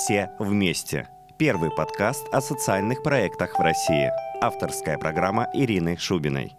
«Все 0.00 0.30
вместе». 0.38 1.08
Первый 1.36 1.70
подкаст 1.70 2.26
о 2.32 2.40
социальных 2.40 3.02
проектах 3.02 3.58
в 3.58 3.62
России. 3.62 4.10
Авторская 4.40 4.96
программа 4.96 5.50
Ирины 5.52 5.98
Шубиной. 5.98 6.56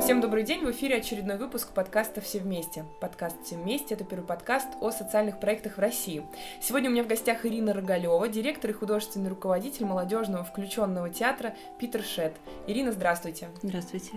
Всем 0.00 0.22
добрый 0.22 0.44
день! 0.44 0.64
В 0.64 0.70
эфире 0.70 0.96
очередной 0.96 1.36
выпуск 1.36 1.74
подкаста 1.74 2.22
«Все 2.22 2.38
вместе». 2.38 2.86
Подкаст 2.98 3.36
«Все 3.44 3.56
вместе»— 3.56 3.94
это 3.94 4.04
первый 4.04 4.24
подкаст 4.24 4.68
о 4.80 4.90
социальных 4.90 5.38
проектах 5.38 5.76
в 5.76 5.80
России. 5.80 6.24
Сегодня 6.62 6.88
у 6.88 6.94
меня 6.94 7.04
в 7.04 7.08
гостях 7.08 7.44
Ирина 7.44 7.74
Рогалева, 7.74 8.26
директор 8.26 8.70
и 8.70 8.72
художественный 8.72 9.28
руководитель 9.28 9.84
молодежного 9.84 10.44
включенного 10.44 11.10
театра 11.10 11.54
Питер 11.78 12.02
Шет. 12.02 12.32
Ирина, 12.66 12.92
здравствуйте! 12.92 13.48
Здравствуйте! 13.62 14.12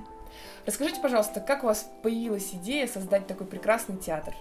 Расскажите, 0.66 1.02
пожалуйста, 1.02 1.42
как 1.42 1.66
у 1.66 1.68
вас 1.68 1.92
появилась 2.02 2.54
идея 2.54 2.88
создать 2.88 3.28
такой 3.28 3.48
прекрасный 3.48 3.98
театр? 3.98 4.34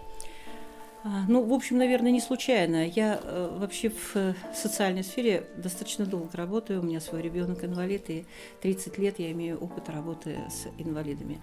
А, 1.02 1.24
ну, 1.28 1.42
в 1.42 1.52
общем, 1.52 1.78
наверное, 1.78 2.10
не 2.10 2.20
случайно. 2.20 2.86
Я 2.86 3.20
э, 3.22 3.56
вообще 3.58 3.88
в 3.88 4.16
э, 4.16 4.34
социальной 4.54 5.02
сфере 5.02 5.46
достаточно 5.56 6.04
долго 6.04 6.36
работаю. 6.36 6.80
У 6.80 6.82
меня 6.82 7.00
свой 7.00 7.22
ребенок 7.22 7.64
инвалид, 7.64 8.10
и 8.10 8.26
30 8.60 8.98
лет 8.98 9.18
я 9.18 9.30
имею 9.32 9.58
опыт 9.58 9.88
работы 9.88 10.38
с 10.50 10.66
инвалидами. 10.78 11.40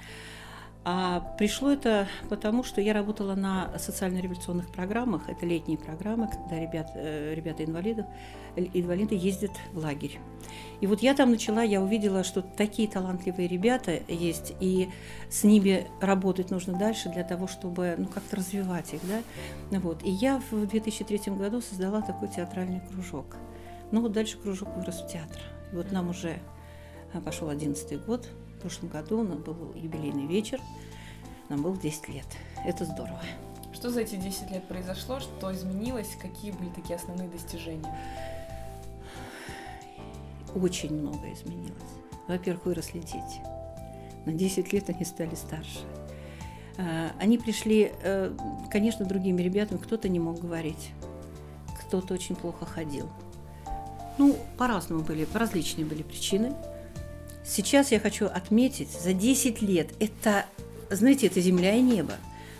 А 0.89 1.19
пришло 1.37 1.69
это 1.69 2.07
потому, 2.29 2.63
что 2.63 2.79
я 2.79 2.93
работала 2.93 3.35
на 3.35 3.77
социально-революционных 3.77 4.71
программах. 4.71 5.27
Это 5.27 5.45
летние 5.45 5.77
программы, 5.77 6.29
когда 6.29 6.61
ребят, 6.61 6.91
э, 6.95 7.33
ребята 7.35 7.65
инвалидов, 7.65 8.05
инвалиды 8.55 9.13
ездят 9.13 9.51
в 9.73 9.79
лагерь. 9.79 10.17
И 10.79 10.87
вот 10.87 11.01
я 11.01 11.13
там 11.13 11.31
начала, 11.31 11.61
я 11.61 11.81
увидела, 11.81 12.23
что 12.23 12.41
такие 12.41 12.87
талантливые 12.87 13.49
ребята 13.49 13.99
есть, 14.07 14.53
и 14.61 14.87
с 15.29 15.43
ними 15.43 15.87
работать 15.99 16.51
нужно 16.51 16.79
дальше 16.79 17.09
для 17.09 17.25
того, 17.25 17.47
чтобы 17.47 17.95
ну, 17.97 18.05
как-то 18.05 18.37
развивать 18.37 18.93
их. 18.93 19.01
Да? 19.09 19.79
Вот. 19.79 20.05
И 20.05 20.09
я 20.09 20.41
в 20.51 20.67
2003 20.67 21.33
году 21.33 21.59
создала 21.59 22.01
такой 22.01 22.29
театральный 22.29 22.79
кружок. 22.79 23.35
Ну 23.91 23.99
вот 23.99 24.13
дальше 24.13 24.37
кружок 24.37 24.73
вырос 24.77 25.01
в 25.01 25.07
театр. 25.11 25.41
И 25.73 25.75
вот 25.75 25.91
нам 25.91 26.11
уже 26.11 26.37
а, 27.13 27.19
пошел 27.19 27.49
11 27.49 28.05
год, 28.05 28.29
в 28.57 28.61
прошлом 28.61 28.89
году 28.89 29.19
у 29.19 29.23
нас 29.23 29.37
был 29.37 29.73
юбилейный 29.75 30.25
вечер, 30.25 30.59
нам 31.49 31.61
было 31.61 31.77
10 31.77 32.09
лет. 32.09 32.25
Это 32.65 32.85
здорово. 32.85 33.21
Что 33.73 33.89
за 33.89 34.01
эти 34.01 34.15
10 34.15 34.51
лет 34.51 34.67
произошло, 34.67 35.19
что 35.19 35.53
изменилось, 35.53 36.17
какие 36.19 36.51
были 36.51 36.69
такие 36.69 36.95
основные 36.95 37.29
достижения? 37.29 37.95
Очень 40.55 40.93
много 40.93 41.31
изменилось. 41.31 41.73
Во-первых, 42.27 42.65
выросли 42.65 42.99
дети. 42.99 43.41
На 44.25 44.33
10 44.33 44.73
лет 44.73 44.89
они 44.89 45.05
стали 45.05 45.35
старше. 45.35 45.79
А, 46.77 47.11
они 47.19 47.37
пришли, 47.37 47.91
э, 48.01 48.35
конечно, 48.69 49.05
другими 49.05 49.41
ребятами. 49.41 49.77
Кто-то 49.77 50.09
не 50.09 50.19
мог 50.19 50.39
говорить, 50.39 50.91
кто-то 51.79 52.13
очень 52.13 52.35
плохо 52.35 52.65
ходил. 52.65 53.09
Ну, 54.17 54.35
по-разному 54.57 55.03
были, 55.03 55.27
различные 55.33 55.85
были 55.85 56.03
причины– 56.03 56.53
Сейчас 57.47 57.93
я 57.93 57.99
хочу 58.01 58.25
отметить, 58.25 58.91
за 58.91 59.13
10 59.13 59.61
лет 59.61 59.91
это, 60.01 60.45
знаете, 60.89 61.27
это 61.27 61.41
земля 61.41 61.75
и 61.75 61.81
небо. 61.81 62.15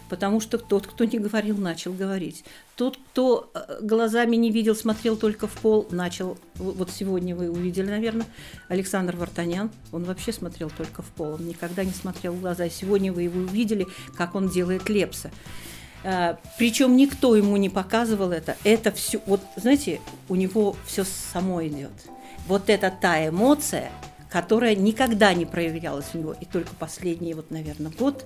Потому 0.10 0.40
что 0.40 0.58
тот, 0.58 0.88
кто 0.88 1.04
не 1.04 1.20
говорил, 1.20 1.58
начал 1.58 1.92
говорить. 1.92 2.46
Тот, 2.76 2.98
кто 2.98 3.52
э, 3.54 3.80
глазами 3.82 4.38
не 4.38 4.52
видел, 4.52 4.74
смотрел 4.74 5.18
только 5.18 5.48
в 5.48 5.52
пол, 5.52 5.86
начал. 5.92 6.38
Вот 6.56 6.90
сегодня 6.92 7.36
вы 7.36 7.50
увидели, 7.50 7.88
наверное, 7.90 8.26
Александр 8.70 9.18
Вартанян. 9.18 9.70
Он 9.92 10.06
вообще 10.06 10.32
смотрел 10.32 10.70
только 10.70 11.02
в 11.02 11.08
пол. 11.08 11.34
Он 11.34 11.46
никогда 11.46 11.84
не 11.84 11.92
смотрел 11.92 12.34
в 12.34 12.40
глаза. 12.42 12.70
Сегодня 12.70 13.12
вы 13.12 13.24
его 13.24 13.40
увидели, 13.42 13.86
как 14.16 14.36
он 14.36 14.48
делает 14.48 14.88
лепса. 14.88 15.30
А, 16.06 16.40
Причем 16.58 16.96
никто 16.96 17.36
ему 17.36 17.58
не 17.58 17.70
показывал 17.70 18.32
это. 18.32 18.56
Это 18.64 18.92
все, 18.92 19.22
вот 19.26 19.42
знаете, 19.58 20.00
у 20.30 20.36
него 20.36 20.78
все 20.86 21.04
само 21.04 21.66
идет. 21.68 21.92
Вот 22.48 22.70
это 22.70 22.94
та 23.02 23.28
эмоция, 23.28 23.92
которая 24.30 24.76
никогда 24.76 25.34
не 25.34 25.46
проявлялась 25.46 26.08
у 26.14 26.18
него. 26.18 26.36
И 26.40 26.46
только 26.46 26.76
последний, 26.76 27.34
вот, 27.34 27.52
наверное, 27.52 27.92
год, 27.92 28.26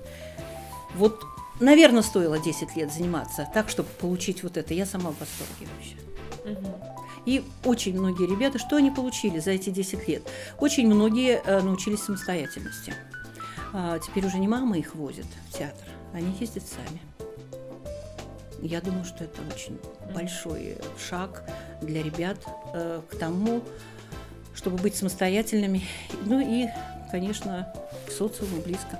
вот, 0.95 1.23
наверное, 1.59 2.01
стоило 2.01 2.39
10 2.39 2.75
лет 2.75 2.91
заниматься 2.91 3.47
так, 3.53 3.69
чтобы 3.69 3.89
получить 3.99 4.43
вот 4.43 4.57
это. 4.57 4.73
Я 4.73 4.85
сама 4.85 5.11
в 5.11 5.19
восторге 5.19 5.67
вообще. 5.75 5.95
И 7.25 7.43
очень 7.65 7.93
многие 7.97 8.27
ребята, 8.27 8.57
что 8.57 8.77
они 8.77 8.89
получили 8.89 9.39
за 9.39 9.51
эти 9.51 9.69
10 9.69 10.07
лет? 10.07 10.23
Очень 10.59 10.87
многие 10.87 11.41
э, 11.45 11.61
научились 11.61 12.01
самостоятельности. 12.01 12.93
А, 13.73 13.99
теперь 13.99 14.25
уже 14.25 14.37
не 14.37 14.47
мама 14.47 14.77
их 14.77 14.95
возит 14.95 15.27
в 15.49 15.57
театр, 15.57 15.87
они 16.13 16.35
ездят 16.39 16.63
сами. 16.67 16.99
Я 18.61 18.81
думаю, 18.81 19.05
что 19.05 19.23
это 19.23 19.41
очень 19.53 19.79
большой 20.13 20.77
шаг 20.97 21.43
для 21.81 22.03
ребят 22.03 22.37
э, 22.73 23.01
к 23.09 23.15
тому, 23.17 23.61
чтобы 24.55 24.77
быть 24.77 24.95
самостоятельными. 24.95 25.83
Ну 26.25 26.39
и, 26.39 26.67
конечно, 27.11 27.73
к 28.07 28.11
социуму 28.11 28.61
близко. 28.61 28.99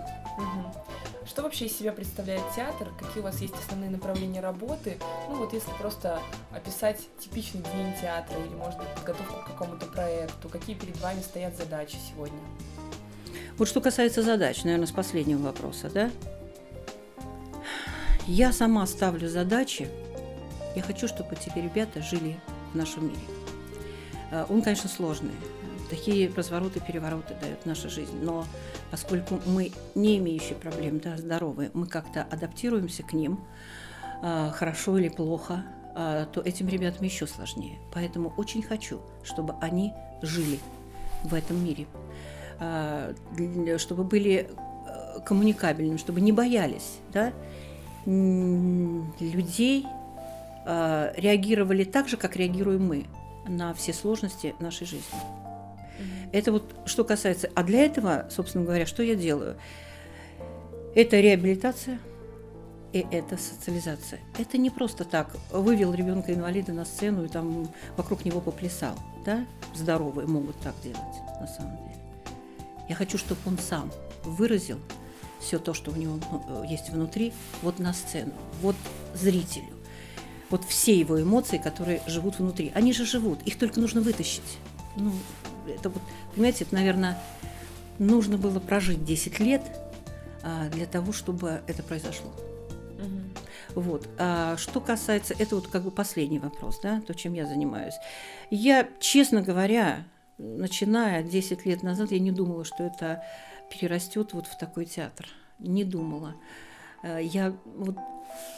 Что 1.26 1.44
вообще 1.44 1.68
из 1.68 1.78
себя 1.78 1.94
представляет 1.94 2.44
театр? 2.56 2.90
Какие 3.00 3.20
у 3.20 3.24
вас 3.24 3.40
есть 3.40 3.54
основные 3.54 3.90
направления 3.90 4.42
работы? 4.42 4.98
Ну 5.30 5.38
вот 5.38 5.54
если 5.54 5.72
просто 5.80 6.20
описать 6.52 7.00
типичный 7.20 7.62
день 7.62 7.94
театра 8.02 8.38
или, 8.40 8.54
может 8.56 8.80
быть, 8.80 8.90
подготовку 8.90 9.36
к 9.42 9.46
какому-то 9.46 9.86
проекту, 9.86 10.50
какие 10.50 10.76
перед 10.76 11.00
вами 11.00 11.22
стоят 11.22 11.56
задачи 11.56 11.96
сегодня? 12.12 12.40
Вот 13.58 13.68
что 13.68 13.80
касается 13.80 14.24
задач, 14.24 14.64
наверное, 14.64 14.88
с 14.88 14.92
последнего 14.92 15.42
вопроса, 15.44 15.90
да? 15.90 16.12
Я 18.28 18.52
сама 18.52 18.86
ставлю 18.86 19.30
задачи. 19.30 19.90
Я 20.76 20.82
хочу, 20.82 21.08
чтобы 21.08 21.36
эти 21.36 21.58
ребята 21.58 22.02
жили 22.02 22.40
в 22.74 22.76
нашем 22.76 23.08
мире. 23.08 23.41
Э, 24.32 24.46
он, 24.50 24.62
конечно, 24.62 24.90
сложный. 24.90 25.34
Такие 25.90 26.32
развороты, 26.34 26.80
перевороты 26.80 27.36
дает 27.42 27.66
наша 27.66 27.90
жизнь. 27.90 28.18
Но 28.24 28.46
поскольку 28.90 29.40
мы 29.46 29.72
не 29.94 30.18
имеющие 30.18 30.56
проблем, 30.56 31.00
да, 31.00 31.18
здоровые, 31.18 31.70
мы 31.74 31.86
как-то 31.86 32.24
адаптируемся 32.24 33.04
к 33.04 33.14
ним, 33.14 33.40
э, 34.24 34.52
хорошо 34.54 34.98
или 34.98 35.10
плохо, 35.10 35.66
э, 35.96 36.26
то 36.32 36.42
этим 36.42 36.70
ребятам 36.70 37.04
еще 37.04 37.28
сложнее. 37.28 37.78
Поэтому 37.94 38.34
очень 38.38 38.64
хочу, 38.64 39.02
чтобы 39.24 39.56
они 39.62 39.94
жили 40.22 40.60
в 41.24 41.34
этом 41.34 41.64
мире, 41.64 41.86
чтобы 43.78 44.04
были 44.04 44.50
коммуникабельными, 45.26 45.98
чтобы 45.98 46.22
не 46.22 46.32
боялись 46.32 46.98
да, 47.12 47.32
людей, 48.06 49.86
реагировали 50.66 51.84
так 51.84 52.08
же, 52.08 52.18
как 52.18 52.36
реагируем 52.36 52.88
мы 52.88 53.06
на 53.48 53.74
все 53.74 53.94
сложности 53.94 54.56
нашей 54.60 54.88
жизни. 54.88 55.20
Это 56.32 56.52
вот 56.52 56.76
что 56.86 57.04
касается. 57.04 57.50
А 57.56 57.64
для 57.64 57.86
этого, 57.86 58.28
собственно 58.30 58.64
говоря, 58.64 58.86
что 58.86 59.04
я 59.04 59.16
делаю? 59.16 59.58
Это 60.96 61.20
реабилитация 61.20 62.00
и 62.94 63.06
это 63.12 63.38
социализация. 63.38 64.20
Это 64.38 64.58
не 64.58 64.70
просто 64.70 65.06
так. 65.06 65.30
Вывел 65.52 65.94
ребенка 65.94 66.34
инвалида 66.34 66.74
на 66.74 66.86
сцену 66.86 67.24
и 67.24 67.28
там 67.28 67.68
вокруг 67.96 68.26
него 68.26 68.42
поплясал. 68.42 68.96
Да? 69.26 69.46
Здоровые 69.76 70.28
могут 70.28 70.58
так 70.60 70.74
делать 70.84 71.00
на 71.40 71.48
самом 71.48 71.78
деле. 71.78 72.02
Я 72.90 72.96
хочу, 72.96 73.18
чтобы 73.18 73.40
он 73.46 73.58
сам 73.58 73.92
выразил 74.24 74.80
все 75.40 75.60
то, 75.60 75.74
что 75.74 75.92
у 75.92 75.96
него 75.96 76.20
ну, 76.50 76.64
есть 76.64 76.90
внутри, 76.90 77.34
вот 77.62 77.80
на 77.80 77.94
сцену, 77.94 78.34
вот 78.62 78.76
зрителю 79.14 79.71
вот 80.52 80.66
все 80.66 81.00
его 81.00 81.22
эмоции, 81.22 81.58
которые 81.58 82.02
живут 82.06 82.40
внутри. 82.40 82.72
Они 82.76 82.94
же 82.94 83.06
живут, 83.06 83.42
их 83.44 83.58
только 83.58 83.80
нужно 83.80 84.02
вытащить. 84.02 84.60
Ну, 84.98 85.14
это 85.68 85.90
вот, 85.90 86.02
понимаете, 86.36 86.66
это, 86.66 86.76
наверное, 86.76 87.18
нужно 87.98 88.38
было 88.38 88.60
прожить 88.60 89.06
10 89.06 89.40
лет 89.40 89.62
а, 90.44 90.68
для 90.70 90.86
того, 90.86 91.14
чтобы 91.14 91.62
это 91.68 91.82
произошло. 91.82 92.32
Угу. 93.00 93.82
Вот. 93.82 94.10
А 94.18 94.58
что 94.58 94.82
касается, 94.82 95.34
это 95.38 95.56
вот 95.56 95.68
как 95.68 95.84
бы 95.84 95.92
последний 95.92 96.40
вопрос, 96.40 96.80
да, 96.84 97.02
то, 97.08 97.14
чем 97.14 97.34
я 97.34 97.46
занимаюсь. 97.46 97.96
Я, 98.50 98.88
честно 99.00 99.42
говоря, 99.42 100.04
начиная 100.38 101.24
10 101.24 101.66
лет 101.66 101.84
назад, 101.84 102.12
я 102.12 102.20
не 102.20 102.32
думала, 102.32 102.66
что 102.66 102.84
это 102.84 103.24
перерастет 103.72 104.34
вот 104.34 104.48
в 104.48 104.58
такой 104.58 104.86
театр. 104.86 105.28
Не 105.60 105.86
думала. 105.86 106.36
Э, 107.04 107.20
я 107.22 107.54
вот 107.78 107.96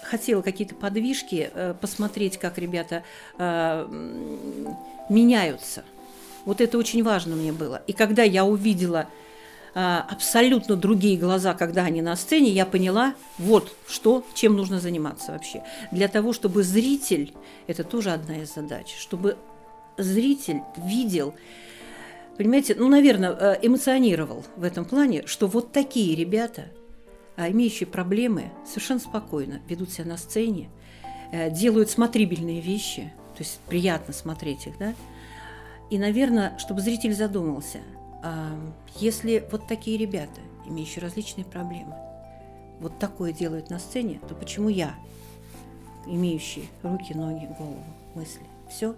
хотела 0.03 0.41
какие-то 0.41 0.75
подвижки, 0.75 1.49
э, 1.53 1.73
посмотреть, 1.79 2.37
как 2.37 2.57
ребята 2.57 3.03
э, 3.37 3.87
меняются. 5.09 5.83
Вот 6.45 6.61
это 6.61 6.77
очень 6.77 7.03
важно 7.03 7.35
мне 7.35 7.51
было. 7.51 7.81
И 7.87 7.93
когда 7.93 8.23
я 8.23 8.45
увидела 8.45 9.07
абсолютно 9.75 10.75
другие 10.75 11.17
глаза, 11.17 11.55
когда 11.55 11.83
они 11.85 12.03
на 12.03 12.15
сцене, 12.15 12.51
я 12.51 12.63
поняла, 12.63 13.15
вот 13.39 13.75
что, 13.87 14.23
чем 14.35 14.55
нужно 14.55 14.79
заниматься 14.79 15.31
вообще. 15.31 15.63
Для 15.91 16.07
того, 16.07 16.31
чтобы 16.31 16.61
зритель, 16.61 17.33
это 17.65 17.83
тоже 17.83 18.11
одна 18.11 18.43
из 18.43 18.53
задач, 18.53 18.93
чтобы 18.99 19.35
зритель 19.97 20.61
видел, 20.77 21.33
понимаете, 22.37 22.75
ну, 22.77 22.87
наверное, 22.87 23.57
эмоционировал 23.63 24.45
в 24.57 24.63
этом 24.63 24.85
плане, 24.85 25.25
что 25.25 25.47
вот 25.47 25.71
такие 25.71 26.15
ребята– 26.15 26.65
имеющие 27.37 27.87
проблемы 27.87 28.51
совершенно 28.65 28.99
спокойно 28.99 29.61
ведут 29.67 29.91
себя 29.91 30.05
на 30.05 30.17
сцене, 30.17 30.69
э, 31.31 31.49
делают 31.49 31.89
смотрибельные 31.89 32.61
вещи, 32.61 33.11
то 33.35 33.43
есть 33.43 33.59
приятно 33.67 34.13
смотреть 34.13 34.67
их, 34.67 34.77
да. 34.77 34.93
И, 35.89 35.97
наверное, 35.97 36.57
чтобы 36.59 36.81
зритель 36.81 37.13
задумался, 37.13 37.79
а, 38.23 38.57
если 38.95 39.47
вот 39.51 39.67
такие 39.67 39.97
ребята, 39.97 40.39
имеющие 40.65 41.01
различные 41.01 41.45
проблемы, 41.45 41.95
вот 42.79 42.97
такое 42.99 43.33
делают 43.33 43.69
на 43.69 43.79
сцене, 43.79 44.19
то 44.27 44.35
почему 44.35 44.69
я, 44.69 44.95
имеющий 46.05 46.69
руки, 46.81 47.13
ноги, 47.13 47.45
голову, 47.57 47.83
мысли, 48.15 48.41
все, 48.69 48.95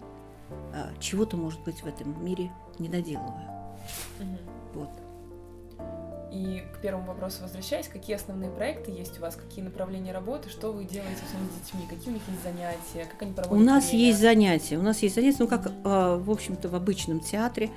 а, 0.73 0.91
чего-то, 0.99 1.37
может 1.37 1.61
быть, 1.63 1.81
в 1.81 1.87
этом 1.87 2.23
мире 2.23 2.51
не 2.79 2.87
доделываю. 2.87 3.49
Угу. 4.19 4.37
Вот. 4.75 4.89
И 6.31 6.63
к 6.73 6.81
первому 6.81 7.07
вопросу 7.07 7.43
возвращаясь, 7.43 7.87
какие 7.87 8.15
основные 8.15 8.49
проекты 8.49 8.91
есть 8.91 9.17
у 9.19 9.21
вас, 9.21 9.35
какие 9.35 9.63
направления 9.63 10.11
работы, 10.11 10.49
что 10.49 10.71
вы 10.71 10.85
делаете 10.85 11.21
с 11.25 11.31
своими 11.31 11.49
детьми, 11.59 11.87
какие 11.89 12.09
у 12.09 12.13
них 12.13 12.23
есть 12.27 12.43
занятия, 12.43 13.09
как 13.09 13.21
они 13.21 13.33
проводят 13.33 13.61
У 13.61 13.65
нас 13.65 13.89
время? 13.89 14.05
есть 14.05 14.19
занятия, 14.19 14.77
у 14.77 14.81
нас 14.81 14.99
есть 14.99 15.15
занятия, 15.15 15.37
ну 15.39 15.47
как, 15.47 15.67
mm-hmm. 15.67 16.23
в 16.23 16.31
общем-то, 16.31 16.69
в 16.69 16.75
обычном 16.75 17.19
театре. 17.19 17.69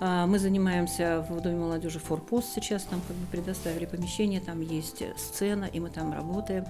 А, 0.00 0.26
мы 0.26 0.38
занимаемся 0.38 1.26
в 1.28 1.40
Доме 1.40 1.56
молодежи 1.56 1.98
Форпост 1.98 2.54
сейчас, 2.54 2.90
нам 2.90 3.02
как 3.06 3.16
бы 3.16 3.26
предоставили 3.26 3.84
помещение, 3.84 4.40
там 4.40 4.60
есть 4.62 5.02
сцена, 5.18 5.64
и 5.64 5.78
мы 5.78 5.90
там 5.90 6.12
работаем. 6.12 6.64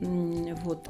Вот. 0.00 0.88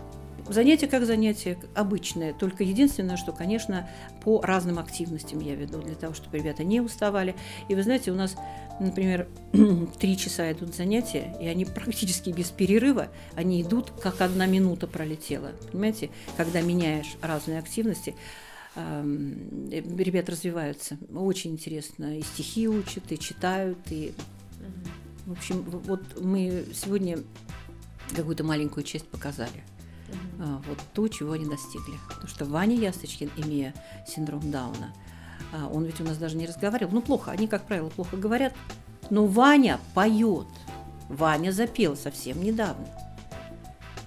Занятия 0.49 0.89
как 0.89 1.07
занятия 1.07 1.57
обычные, 1.75 2.33
только 2.33 2.65
единственное, 2.65 3.17
что, 3.17 3.33
конечно, 3.33 3.89
по 4.23 4.41
разным 4.43 4.79
активностям 4.79 5.39
я 5.41 5.55
веду, 5.55 5.81
для 5.81 5.95
того, 5.95 6.15
чтобы 6.15 6.39
ребята 6.39 6.65
не 6.65 6.81
уставали. 6.81 7.37
И 7.69 7.75
вы 7.75 7.83
знаете, 7.83 8.11
у 8.11 8.15
нас, 8.15 8.35
например, 8.81 9.29
три 10.01 10.17
часа 10.17 10.51
идут 10.51 10.75
занятия, 10.75 11.37
и 11.41 11.47
они 11.47 11.65
практически 11.65 12.31
без 12.31 12.51
перерыва, 12.51 13.09
они 13.35 13.63
идут, 13.63 13.93
как 14.03 14.21
одна 14.21 14.47
минута 14.47 14.87
пролетела. 14.87 15.53
Понимаете, 15.71 16.11
когда 16.37 16.61
меняешь 16.61 17.17
разные 17.23 17.59
активности, 17.59 18.17
ребята 18.75 20.33
развиваются. 20.33 20.99
Очень 21.15 21.53
интересно. 21.53 22.19
И 22.19 22.23
стихи 22.23 22.69
учат, 22.69 23.11
и 23.13 23.19
читают, 23.19 23.79
и... 23.91 24.13
В 25.25 25.33
общем, 25.33 25.63
вот 25.63 26.21
мы 26.21 26.65
сегодня 26.75 27.19
какую-то 28.15 28.43
маленькую 28.43 28.83
часть 28.83 29.07
показали. 29.07 29.63
А, 30.39 30.61
вот 30.67 30.79
то, 30.93 31.09
чего 31.09 31.33
они 31.33 31.47
достигли. 31.47 31.99
Потому 32.09 32.29
что 32.29 32.45
Ваня 32.45 32.77
Ясточкин, 32.77 33.31
имея 33.37 33.75
синдром 34.07 34.51
Дауна, 34.51 34.93
а, 35.53 35.69
он 35.69 35.85
ведь 35.85 36.01
у 36.01 36.05
нас 36.05 36.19
даже 36.19 36.37
не 36.37 36.47
разговаривал. 36.47 36.93
Ну, 36.93 37.03
плохо, 37.03 37.31
они, 37.31 37.47
как 37.47 37.65
правило, 37.67 37.89
плохо 37.89 38.17
говорят. 38.17 38.55
Но 39.11 39.27
Ваня 39.27 39.79
поет. 39.95 40.47
Ваня 41.09 41.53
запел 41.53 41.97
совсем 41.97 42.43
недавно. 42.43 42.87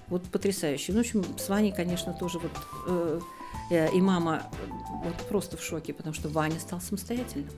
Вот 0.08 0.24
потрясающе. 0.24 0.92
Ну, 0.92 0.98
в 0.98 1.00
общем, 1.00 1.24
с 1.38 1.48
Ваней, 1.48 1.72
конечно, 1.72 2.12
тоже 2.12 2.38
вот 2.38 2.52
э, 2.88 3.20
э, 3.70 3.92
и 3.92 4.00
мама 4.00 4.44
вот 5.04 5.16
просто 5.28 5.56
в 5.56 5.62
шоке, 5.62 5.92
потому 5.92 6.14
что 6.14 6.28
Ваня 6.28 6.58
стал 6.60 6.80
самостоятельным. 6.80 7.50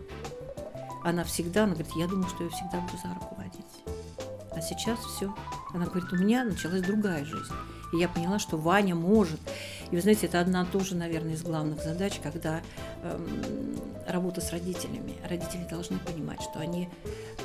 Она 1.04 1.24
всегда, 1.24 1.64
она 1.64 1.74
говорит, 1.74 1.92
я 1.96 2.06
думаю, 2.06 2.28
что 2.28 2.44
я 2.44 2.50
всегда 2.50 2.80
буду 2.80 2.96
за 3.02 3.14
руку 3.14 3.34
водить. 3.36 3.64
А 4.52 4.60
сейчас 4.60 4.98
все. 4.98 5.34
Она 5.72 5.86
говорит, 5.86 6.12
у 6.12 6.16
меня 6.16 6.44
началась 6.44 6.82
другая 6.82 7.24
жизнь. 7.24 7.52
И 7.92 7.98
я 7.98 8.08
поняла, 8.08 8.38
что 8.38 8.56
Ваня 8.56 8.94
может. 8.94 9.40
И 9.90 9.96
вы 9.96 10.02
знаете, 10.02 10.26
это 10.26 10.40
одна 10.40 10.64
тоже, 10.64 10.94
наверное, 10.94 11.34
из 11.34 11.42
главных 11.42 11.82
задач, 11.82 12.20
когда 12.22 12.60
эм, 13.02 13.76
работа 14.06 14.40
с 14.40 14.52
родителями. 14.52 15.14
Родители 15.28 15.66
должны 15.70 15.98
понимать, 15.98 16.42
что 16.42 16.58
они, 16.60 16.88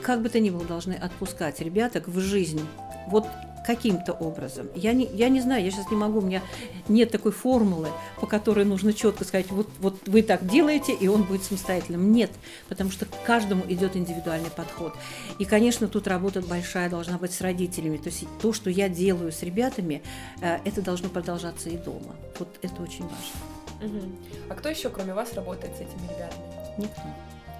как 0.01 0.21
бы 0.21 0.29
то 0.29 0.39
ни 0.39 0.49
было, 0.49 0.65
должны 0.65 0.93
отпускать 0.93 1.59
ребяток 1.61 2.07
в 2.07 2.19
жизнь. 2.19 2.61
Вот 3.07 3.25
каким-то 3.65 4.13
образом. 4.13 4.69
Я 4.75 4.93
не, 4.93 5.05
я 5.05 5.29
не 5.29 5.41
знаю, 5.41 5.63
я 5.63 5.71
сейчас 5.71 5.89
не 5.89 5.97
могу, 5.97 6.19
у 6.19 6.21
меня 6.21 6.41
нет 6.87 7.11
такой 7.11 7.31
формулы, 7.31 7.89
по 8.19 8.27
которой 8.27 8.65
нужно 8.65 8.93
четко 8.93 9.23
сказать, 9.23 9.49
вот, 9.49 9.69
вот 9.79 10.07
вы 10.07 10.21
так 10.21 10.47
делаете, 10.47 10.93
и 10.93 11.07
он 11.07 11.23
будет 11.23 11.43
самостоятельным. 11.43 12.11
Нет, 12.11 12.31
потому 12.69 12.91
что 12.91 13.05
к 13.05 13.23
каждому 13.23 13.63
идет 13.67 13.95
индивидуальный 13.95 14.51
подход. 14.51 14.93
И, 15.39 15.45
конечно, 15.45 15.87
тут 15.87 16.07
работа 16.07 16.41
большая 16.41 16.89
должна 16.89 17.17
быть 17.17 17.33
с 17.33 17.41
родителями. 17.41 17.97
То 17.97 18.09
есть 18.09 18.25
то, 18.41 18.53
что 18.53 18.69
я 18.69 18.89
делаю 18.89 19.31
с 19.31 19.41
ребятами, 19.43 20.03
э, 20.41 20.59
это 20.65 20.81
должно 20.81 21.09
продолжаться 21.09 21.69
и 21.69 21.77
дома. 21.77 22.15
Вот 22.39 22.49
это 22.61 22.81
очень 22.81 23.03
важно. 23.03 23.97
Угу. 23.97 24.11
А 24.49 24.55
кто 24.55 24.69
еще, 24.69 24.89
кроме 24.89 25.13
вас, 25.13 25.33
работает 25.33 25.73
с 25.75 25.81
этими 25.81 26.03
ребятами? 26.03 26.43
Никто. 26.77 27.01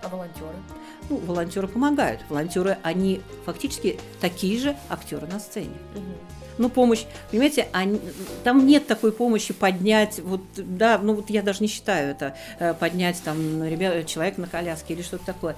А 0.04 0.10
волонтеры? 0.10 0.56
Ну, 1.10 1.18
волонтеры 1.18 1.68
помогают. 1.68 2.22
Волонтеры, 2.30 2.78
они 2.84 3.22
фактически 3.46 4.00
такие 4.22 4.60
же 4.60 4.76
актеры 4.90 5.28
на 5.28 5.40
сцене. 5.40 5.76
Угу. 5.96 6.04
Ну, 6.60 6.70
помощь, 6.70 7.06
понимаете, 7.32 7.68
они, 7.72 8.00
там 8.44 8.68
нет 8.68 8.86
такой 8.86 9.12
помощи 9.12 9.54
поднять, 9.54 10.20
вот, 10.20 10.42
да, 10.56 11.00
ну 11.00 11.16
вот 11.16 11.30
я 11.32 11.42
даже 11.42 11.64
не 11.64 11.68
считаю 11.68 12.12
это, 12.12 12.36
э, 12.60 12.76
поднять 12.76 13.20
там 13.24 13.64
ребят, 13.64 14.06
человек 14.06 14.38
на 14.38 14.46
коляске 14.46 14.94
или 14.94 15.02
что-то 15.02 15.26
такое. 15.26 15.56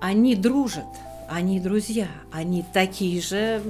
Они 0.00 0.34
дружат, 0.34 0.86
они 1.28 1.60
друзья, 1.60 2.08
они 2.32 2.64
такие 2.72 3.20
же, 3.20 3.62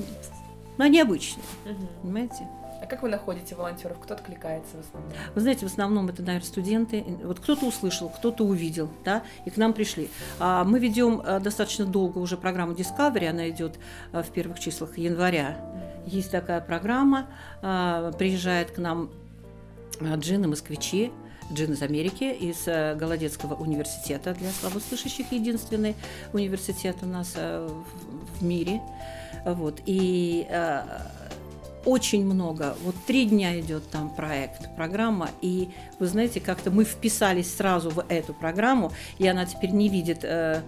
но 0.77 0.85
они 0.85 1.01
обычные, 1.01 1.45
угу. 1.65 1.87
понимаете? 2.03 2.47
Как 2.87 3.03
вы 3.03 3.09
находите 3.09 3.55
волонтеров? 3.55 3.99
Кто 3.99 4.15
откликается 4.15 4.77
в 4.77 4.81
основном? 4.81 5.13
Вы 5.35 5.41
знаете, 5.41 5.67
в 5.67 5.71
основном 5.71 6.09
это, 6.09 6.23
наверное, 6.23 6.47
студенты. 6.47 7.05
Вот 7.25 7.41
кто-то 7.41 7.67
услышал, 7.67 8.09
кто-то 8.09 8.45
увидел, 8.45 8.91
да, 9.05 9.23
и 9.45 9.51
к 9.51 9.57
нам 9.57 9.73
пришли. 9.73 10.09
А 10.39 10.65
мы 10.65 10.79
ведем 10.79 11.21
э, 11.21 11.41
достаточно 11.41 11.85
долго 11.85 12.19
уже 12.19 12.37
программу 12.37 12.73
Discovery, 12.73 13.29
она 13.29 13.49
идет 13.51 13.79
э, 14.13 14.23
в 14.23 14.31
первых 14.31 14.59
числах 14.59 14.97
января. 14.99 15.57
Есть 16.07 16.31
такая 16.31 16.61
программа, 16.61 17.27
э, 17.63 18.13
приезжает 18.19 18.71
к 18.71 18.79
нам 18.79 19.11
джины, 20.01 20.49
москвичи, 20.49 21.13
Джин 21.53 21.73
из 21.73 21.81
Америки, 21.81 22.25
из 22.25 22.67
Голодецкого 22.67 23.55
университета 23.55 24.35
для 24.35 24.51
слабослышащих, 24.51 25.33
единственный 25.33 25.97
университет 26.35 26.97
у 27.01 27.07
нас 27.07 27.35
в 27.35 28.43
мире. 28.43 28.83
Вот. 29.47 29.81
И 29.87 30.47
очень 31.85 32.25
много. 32.25 32.77
Вот 32.83 32.95
три 33.07 33.25
дня 33.25 33.59
идет 33.61 33.89
там 33.91 34.11
проект, 34.11 34.75
программа, 34.77 35.31
и 35.41 35.71
вы 35.99 36.07
знаете, 36.07 36.41
как-то 36.41 36.71
мы 36.71 36.85
вписались 36.85 37.55
сразу 37.55 37.91
в 37.91 38.05
эту 38.09 38.35
программу, 38.35 38.93
и 39.19 39.27
она 39.27 39.47
теперь 39.47 39.71
не 39.71 39.89
видит 39.89 40.21
э, 40.23 40.63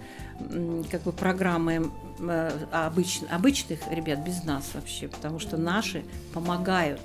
как 0.91 1.03
бы 1.03 1.13
программы 1.13 1.91
э, 2.19 2.51
обыч, 2.73 3.21
обычных 3.31 3.81
ребят 3.91 4.21
без 4.21 4.45
нас 4.45 4.71
вообще, 4.75 5.09
потому 5.09 5.39
что 5.39 5.57
наши 5.57 6.05
помогают 6.33 7.01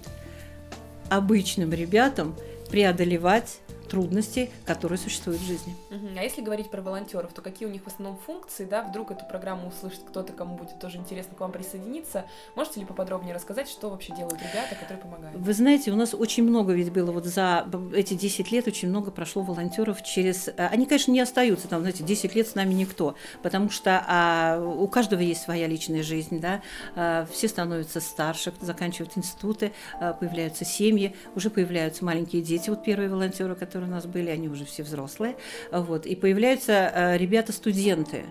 обычным 1.09 1.71
ребятам 1.71 2.35
преодолевать 2.69 3.59
трудности, 3.95 4.51
которые 4.65 4.97
существуют 4.97 5.39
в 5.39 5.45
жизни. 5.45 5.73
А 6.17 6.21
если 6.21 6.41
говорить 6.41 6.69
про 6.69 6.81
волонтеров, 6.81 7.31
то 7.31 7.41
какие 7.41 7.65
у 7.65 7.71
них 7.71 7.83
в 7.83 7.87
основном 7.87 8.17
функции, 8.17 8.65
да, 8.65 8.83
вдруг 8.83 9.11
эту 9.11 9.23
программу 9.25 9.69
услышит 9.69 10.01
кто-то, 10.05 10.33
кому 10.33 10.57
будет 10.57 10.77
тоже 10.79 10.97
интересно 10.97 11.33
к 11.33 11.39
вам 11.39 11.53
присоединиться, 11.53 12.25
можете 12.55 12.81
ли 12.81 12.85
поподробнее 12.85 13.33
рассказать, 13.33 13.69
что 13.69 13.89
вообще 13.89 14.13
делают 14.13 14.41
ребята, 14.41 14.75
которые 14.75 15.01
помогают? 15.01 15.39
Вы 15.39 15.53
знаете, 15.53 15.91
у 15.91 15.95
нас 15.95 16.13
очень 16.13 16.43
много 16.43 16.73
ведь 16.73 16.91
было 16.91 17.13
вот 17.13 17.23
за 17.23 17.65
эти 17.95 18.15
10 18.15 18.51
лет, 18.51 18.67
очень 18.67 18.89
много 18.89 19.11
прошло 19.11 19.43
волонтеров 19.43 20.03
через... 20.03 20.49
Э, 20.49 20.67
они, 20.67 20.85
конечно, 20.85 21.13
не 21.13 21.21
остаются 21.21 21.69
там, 21.69 21.79
знаете, 21.79 22.03
10 22.03 22.35
лет 22.35 22.49
с 22.49 22.55
нами 22.55 22.73
никто, 22.73 23.15
потому 23.43 23.69
что 23.69 24.03
а, 24.05 24.59
у 24.59 24.89
каждого 24.89 25.21
есть 25.21 25.41
своя 25.41 25.67
личная 25.67 26.03
жизнь, 26.03 26.41
да, 26.41 26.61
а, 26.97 27.25
все 27.31 27.47
становятся 27.47 28.01
старше, 28.01 28.51
заканчивают 28.59 29.17
институты, 29.17 29.71
а, 30.01 30.11
появляются 30.11 30.65
семьи, 30.65 31.15
уже 31.33 31.49
появляются 31.49 32.03
маленькие 32.03 32.41
дети, 32.41 32.69
вот 32.69 32.83
первые 32.83 33.09
волонтеры, 33.09 33.55
которые 33.55 33.84
которые 33.85 33.91
у 33.91 33.95
нас 33.95 34.05
были, 34.05 34.29
они 34.29 34.49
уже 34.49 34.65
все 34.65 34.83
взрослые. 34.83 35.35
Вот, 35.71 36.05
и 36.05 36.15
появляются 36.15 36.91
э, 36.93 37.17
ребята-студенты. 37.17 38.25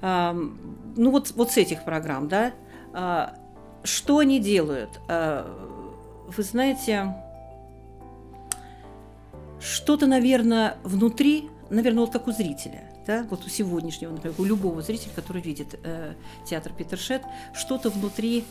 Ну 0.00 1.10
вот, 1.10 1.32
вот 1.32 1.50
с 1.50 1.56
этих 1.56 1.84
программ, 1.84 2.28
да. 2.28 2.52
А, 2.92 3.34
что 3.82 4.18
они 4.18 4.38
делают? 4.38 5.00
А, 5.08 5.44
вы 6.28 6.42
знаете, 6.44 7.14
что-то, 9.60 10.06
наверное, 10.06 10.76
внутри, 10.84 11.50
наверное, 11.68 12.02
вот 12.02 12.12
как 12.12 12.28
у 12.28 12.32
зрителя, 12.32 12.84
да, 13.08 13.26
вот 13.28 13.44
у 13.44 13.48
сегодняшнего, 13.48 14.12
например, 14.12 14.36
у 14.38 14.44
любого 14.44 14.82
зрителя, 14.82 15.10
который 15.16 15.42
видит 15.42 15.80
э, 15.82 16.14
театр 16.46 16.72
Питер 16.72 16.98
Шет, 16.98 17.22
что-то 17.52 17.90
внутри 17.90 18.44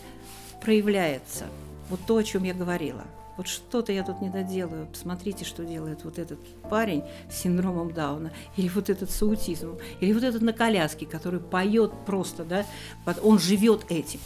проявляется. 0.59 1.45
Вот 1.89 2.01
то, 2.05 2.17
о 2.17 2.23
чем 2.23 2.43
я 2.43 2.53
говорила– 2.53 3.05
вот 3.37 3.47
что-то 3.47 3.91
я 3.91 4.03
тут 4.03 4.19
не 4.19 4.29
доделаю, 4.29 4.87
посмотрите, 4.87 5.45
что 5.45 5.63
делает 5.63 6.03
вот 6.03 6.17
этот 6.17 6.39
парень 6.69 7.03
с 7.31 7.37
синдромом 7.37 7.93
Дауна, 7.93 8.31
или 8.57 8.67
вот 8.67 8.89
этот 8.89 9.11
с 9.11 9.21
аутизмом, 9.21 9.77
или 10.01 10.11
вот 10.11 10.23
этот 10.23 10.41
на 10.41 10.53
коляске, 10.53 11.05
который 11.05 11.39
поет 11.39 11.93
просто, 12.05 12.43
да, 12.43 12.65
он 13.23 13.37
живет 13.37 13.85
этим. 13.89 14.19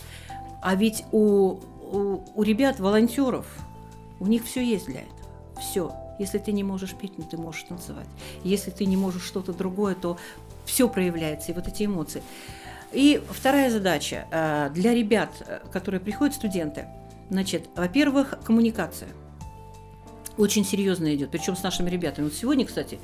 А 0.61 0.75
ведь 0.75 1.03
у, 1.11 1.59
у, 1.91 2.23
у 2.33 2.43
ребят, 2.43 2.79
волонтеров, 2.79 3.45
у 4.19 4.27
них 4.27 4.45
все 4.45 4.63
есть 4.63 4.85
для 4.85 5.01
этого. 5.01 5.19
Все. 5.59 5.91
Если 6.17 6.37
ты 6.37 6.51
не 6.51 6.63
можешь 6.63 6.93
петь, 6.93 7.13
ну, 7.17 7.25
ты 7.29 7.35
можешь 7.35 7.63
танцевать. 7.63 8.07
Если 8.43 8.71
ты 8.71 8.85
не 8.85 8.95
можешь 8.95 9.23
что-то 9.23 9.53
другое, 9.53 9.95
то 9.95 10.17
все 10.65 10.87
проявляется, 10.87 11.51
и 11.51 11.55
вот 11.55 11.67
эти 11.67 11.83
эмоции. 11.83 12.23
И 12.93 13.21
вторая 13.29 13.69
задача 13.71 14.27
э, 14.31 14.69
для 14.73 14.93
ребят, 14.93 15.31
э, 15.39 15.59
которые 15.71 15.99
приходят, 15.99 16.35
студенты– 16.35 16.85
Значит, 17.31 17.69
во-первых, 17.77 18.37
коммуникация. 18.43 19.07
очень 20.37 20.65
серьезно 20.65 21.15
идет, 21.15 21.31
причем 21.31 21.55
с 21.55 21.63
нашими 21.63 21.89
ребятами. 21.89 22.25
Вот 22.25 22.33
сегодня, 22.33 22.65
кстати, 22.65 22.99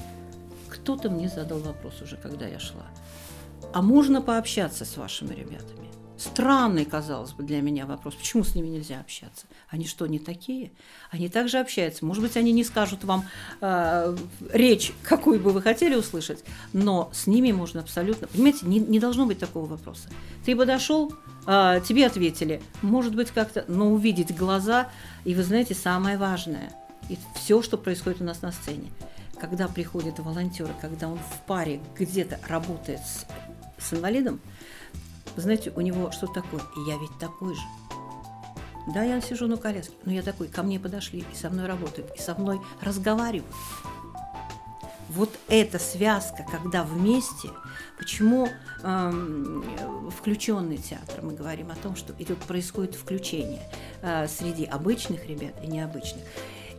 кто-то 0.68 1.10
мне 1.10 1.30
задал 1.30 1.60
вопрос 1.60 2.02
уже, 2.02 2.18
когда 2.18 2.46
я 2.46 2.60
шла. 2.60 2.86
А 3.74 3.82
можно 3.82 4.22
пообщаться 4.22 4.84
с 4.84 4.98
вашими 4.98 5.34
ребятами? 5.34 5.87
Странный, 6.18 6.86
казалось 6.86 7.34
бы, 7.34 7.44
для 7.44 7.62
меня 7.62 7.86
вопрос. 7.86 8.16
Почему 8.16 8.44
с 8.44 8.56
ними 8.56 8.68
нельзя 8.68 9.00
общаться? 9.00 9.46
Они 9.70 9.86
что, 9.86 10.08
не 10.08 10.18
такие? 10.18 10.72
Они 11.12 11.30
также 11.30 11.60
общаются. 11.60 12.06
Может 12.06 12.24
быть, 12.24 12.36
они 12.38 12.52
не 12.52 12.64
скажут 12.64 13.04
вам 13.04 13.26
э, 13.62 14.18
речь, 14.52 14.94
какую 15.04 15.40
бы 15.40 15.52
вы 15.52 15.62
хотели 15.62 15.96
услышать, 15.96 16.44
но 16.74 17.12
с 17.14 17.28
ними 17.28 17.52
можно 17.52 17.82
абсолютно... 17.82 18.28
Понимаете, 18.28 18.66
не, 18.66 18.80
не 18.80 19.00
должно 19.00 19.28
быть 19.28 19.38
такого 19.38 19.68
вопроса. 19.68 20.10
Ты 20.44 20.56
подошел, 20.56 21.14
э, 21.46 21.82
тебе 21.88 22.08
ответили. 22.08 22.64
Может 22.82 23.16
быть, 23.16 23.30
как-то... 23.30 23.64
Но 23.68 23.92
увидеть 23.92 24.36
глаза, 24.36 24.90
и 25.24 25.36
вы 25.36 25.44
знаете, 25.44 25.76
самое 25.76 26.18
важное, 26.18 26.74
и 27.10 27.18
все, 27.36 27.62
что 27.62 27.78
происходит 27.78 28.22
у 28.22 28.24
нас 28.24 28.42
на 28.42 28.52
сцене, 28.52 28.90
когда 29.40 29.68
приходят 29.68 30.18
волонтеры, 30.18 30.74
когда 30.82 31.10
он 31.10 31.20
в 31.20 31.46
паре 31.46 31.80
где-то 31.96 32.40
работает 32.48 33.02
с, 33.02 33.28
с 33.78 33.94
инвалидом, 33.94 34.42
знаете, 35.42 35.72
у 35.76 35.82
него 35.82 36.12
что 36.12 36.28
такое? 36.28 36.62
И 36.76 36.90
я 36.90 36.98
ведь 36.98 37.18
такой 37.20 37.56
же. 37.56 37.62
Да, 38.88 39.04
я 39.04 39.20
сижу 39.20 39.48
на 39.48 39.58
коляске, 39.58 39.94
но 40.06 40.14
я 40.14 40.22
такой, 40.22 40.48
ко 40.48 40.64
мне 40.64 40.80
подошли, 40.80 41.26
и 41.32 41.36
со 41.36 41.50
мной 41.50 41.66
работают, 41.66 42.10
и 42.16 42.22
со 42.22 42.36
мной 42.36 42.62
разговаривают. 42.82 43.54
Вот 45.10 45.30
эта 45.48 45.80
связка, 45.80 46.46
когда 46.50 46.84
вместе, 46.84 47.50
почему 47.98 48.50
э, 48.84 49.62
включенный 50.18 50.78
театр, 50.78 51.22
мы 51.22 51.34
говорим 51.34 51.72
о 51.72 51.76
том, 51.76 51.96
что 51.96 52.14
идет, 52.20 52.38
происходит 52.40 52.96
включение 52.96 53.62
э, 54.02 54.28
среди 54.28 54.66
обычных 54.66 55.26
ребят 55.28 55.54
и 55.64 55.68
необычных. 55.68 56.24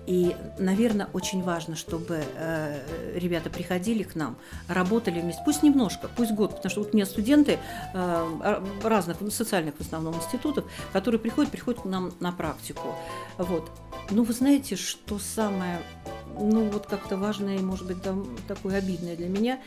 И, 0.08 0.34
наверное, 0.58 1.10
очень 1.12 1.42
важно, 1.42 1.76
чтобы 1.76 2.24
э, 2.34 2.80
ребята 3.14 3.50
приходили 3.50 4.02
к 4.04 4.14
нам, 4.14 4.38
работали 4.66 5.20
вместе, 5.20 5.42
пусть 5.44 5.62
немножко, 5.62 6.08
пусть 6.16 6.32
год, 6.32 6.56
потому 6.56 6.70
что 6.70 6.80
вот 6.80 6.94
у 6.94 6.96
меня 6.96 7.04
студенты 7.04 7.58
э, 7.92 8.62
разных 8.82 9.18
социальных 9.30 9.76
в 9.76 9.82
основном 9.82 10.14
институтов, 10.14 10.64
которые 10.94 11.20
приходят, 11.20 11.50
приходят 11.50 11.82
к 11.82 11.84
нам 11.84 12.10
на 12.20 12.32
практику. 12.32 12.94
Вот. 13.36 13.70
Ну, 14.10 14.22
вы 14.22 14.32
знаете, 14.32 14.76
что 14.76 15.18
самое, 15.18 15.78
ну, 16.40 16.70
вот 16.70 16.86
как-то 16.86 17.18
важное, 17.18 17.58
может 17.58 17.86
быть, 17.86 18.02
там, 18.02 18.34
такое 18.48 18.78
обидное 18.78 19.14
для 19.14 19.28
меня, 19.28 19.60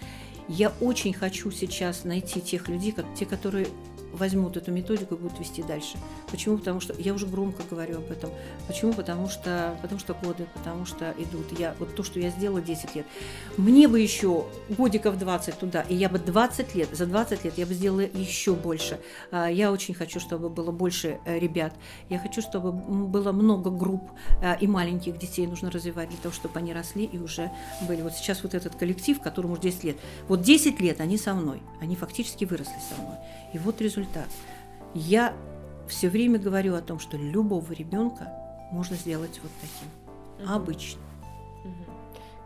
я 0.47 0.71
очень 0.81 1.13
хочу 1.13 1.51
сейчас 1.51 2.03
найти 2.03 2.41
тех 2.41 2.67
людей, 2.67 2.93
как, 2.93 3.05
те, 3.13 3.27
которые 3.27 3.67
возьмут 4.13 4.57
эту 4.57 4.71
методику 4.71 5.15
и 5.15 5.17
будут 5.17 5.39
вести 5.39 5.63
дальше. 5.63 5.97
Почему? 6.29 6.57
Потому 6.57 6.79
что 6.79 6.93
я 6.97 7.13
уже 7.13 7.25
громко 7.25 7.63
говорю 7.69 7.97
об 7.97 8.11
этом. 8.11 8.29
Почему? 8.67 8.93
Потому 8.93 9.29
что, 9.29 9.75
потому 9.81 9.99
что 9.99 10.13
годы, 10.13 10.47
потому 10.53 10.85
что 10.85 11.13
идут. 11.17 11.57
Я, 11.57 11.75
вот 11.79 11.95
то, 11.95 12.03
что 12.03 12.19
я 12.19 12.29
сделала 12.29 12.61
10 12.61 12.95
лет. 12.95 13.05
Мне 13.57 13.87
бы 13.87 13.99
еще 13.99 14.45
годиков 14.69 15.17
20 15.17 15.59
туда, 15.59 15.81
и 15.81 15.95
я 15.95 16.09
бы 16.09 16.19
20 16.19 16.75
лет, 16.75 16.89
за 16.91 17.05
20 17.05 17.45
лет 17.45 17.57
я 17.57 17.65
бы 17.65 17.73
сделала 17.73 18.01
еще 18.01 18.53
больше. 18.53 18.99
А, 19.31 19.47
я 19.47 19.71
очень 19.71 19.93
хочу, 19.93 20.19
чтобы 20.19 20.49
было 20.49 20.71
больше 20.71 21.19
э, 21.25 21.39
ребят. 21.39 21.73
Я 22.09 22.19
хочу, 22.19 22.41
чтобы 22.41 22.71
было 22.71 23.31
много 23.31 23.69
групп 23.69 24.11
э, 24.41 24.57
и 24.59 24.67
маленьких 24.67 25.17
детей 25.17 25.47
нужно 25.47 25.71
развивать 25.71 26.09
для 26.09 26.17
того, 26.17 26.33
чтобы 26.33 26.59
они 26.59 26.73
росли 26.73 27.05
и 27.05 27.17
уже 27.17 27.51
были. 27.87 28.01
Вот 28.01 28.13
сейчас 28.13 28.43
вот 28.43 28.53
этот 28.53 28.75
коллектив, 28.75 29.19
которому 29.19 29.53
уже 29.53 29.61
10 29.61 29.83
лет. 29.83 29.97
Вот 30.27 30.41
10 30.41 30.79
lет 30.79 31.01
они 31.01 31.17
со 31.17 31.33
мной. 31.33 31.61
Они 31.79 31.95
фактически 31.95 32.45
выросли 32.45 32.79
со 32.89 33.01
мной. 33.01 33.17
И 33.53 33.59
вот 33.59 33.81
результат. 33.81 34.27
Я 34.93 35.33
все 35.87 36.09
время 36.09 36.39
говорю 36.39 36.75
о 36.75 36.81
том, 36.81 36.99
что 36.99 37.17
любого 37.17 37.71
ребенка 37.73 38.31
можно 38.71 38.95
сделать 38.95 39.39
вот 39.43 39.51
таким, 39.59 40.45
угу. 40.45 40.53
обычным. 40.53 41.03
Угу. 41.65 41.93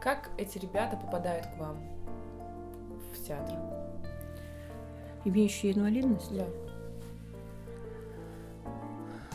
Как 0.01 0.29
эти 0.37 0.57
ребята 0.57 0.97
попадают 0.97 1.45
к 1.47 1.57
вам 1.59 1.77
в 3.13 3.27
театр? 3.27 3.55
Имеющие 5.23 5.73
инвалидность? 5.73 6.35
Да. 6.35 6.45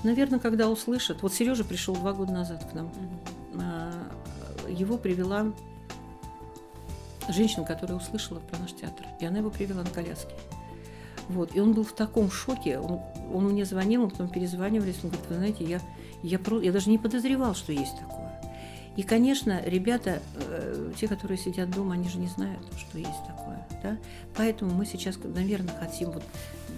Наверное, 0.03 0.39
когда 0.39 0.69
услышат. 0.69 1.23
Вот 1.23 1.35
Сережа 1.35 1.65
пришел 1.65 1.95
два 1.95 2.12
года 2.12 2.33
назад 2.33 2.65
к 2.71 2.75
нам. 2.75 2.87
Угу. 2.87 4.71
Его 4.71 4.97
привела 4.97 5.53
женщина, 7.29 7.65
которая 7.65 7.99
услышала 7.99 8.41
про 8.41 8.59
наш 8.59 8.73
театр. 8.73 9.07
И 9.21 9.27
она 9.27 9.39
его 9.39 9.50
привела 9.50 9.83
на 9.83 9.91
коляске. 9.91 10.35
Вот. 11.29 11.55
И 11.55 11.61
он 11.61 11.73
был 11.73 11.85
в 11.85 11.93
таком 11.93 12.31
шоке. 12.31 12.79
Он, 12.79 13.00
он 13.33 13.50
мне 13.50 13.65
звонил, 13.65 14.03
мы 14.03 14.11
потом 14.11 14.29
перезванивались. 14.29 14.97
Он 15.03 15.11
говорит, 15.11 15.29
вы 15.29 15.35
знаете, 15.37 15.65
я, 15.65 15.81
я, 16.23 16.39
про, 16.39 16.61
я 16.61 16.73
даже 16.73 16.91
не 16.91 16.99
подозревал, 16.99 17.55
что 17.55 17.73
есть 17.73 17.99
такое. 17.99 18.21
И, 18.97 19.03
конечно, 19.03 19.62
ребята, 19.65 20.21
э, 20.35 20.93
те, 20.99 21.07
которые 21.07 21.39
сидят 21.39 21.71
дома, 21.71 21.95
они 21.95 22.09
же 22.09 22.19
не 22.19 22.27
знают, 22.27 22.62
что 22.77 22.99
есть 22.99 23.25
такое. 23.27 23.67
Да? 23.83 23.99
Поэтому 24.37 24.73
мы 24.73 24.85
сейчас, 24.85 25.17
наверное, 25.23 25.75
хотим, 25.75 26.11
вот 26.11 26.25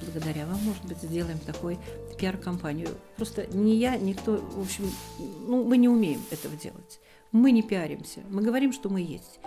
благодаря 0.05 0.47
вам, 0.47 0.63
может 0.63 0.85
быть, 0.85 0.99
сделаем 0.99 1.39
такой 1.39 1.79
пиар-компанию. 2.19 2.89
Просто 3.17 3.47
ни 3.55 3.73
я, 3.73 3.97
никто, 3.97 4.37
в 4.37 4.61
общем, 4.61 4.91
ну, 5.49 5.65
мы 5.65 5.79
не 5.79 5.89
умеем 5.89 6.21
этого 6.31 6.55
делать. 6.57 7.01
Мы 7.33 7.51
не 7.51 7.63
пиаримся. 7.63 8.21
Мы 8.29 8.43
говорим, 8.43 8.73
что 8.73 8.91
мы 8.91 9.01
есть 9.01 9.41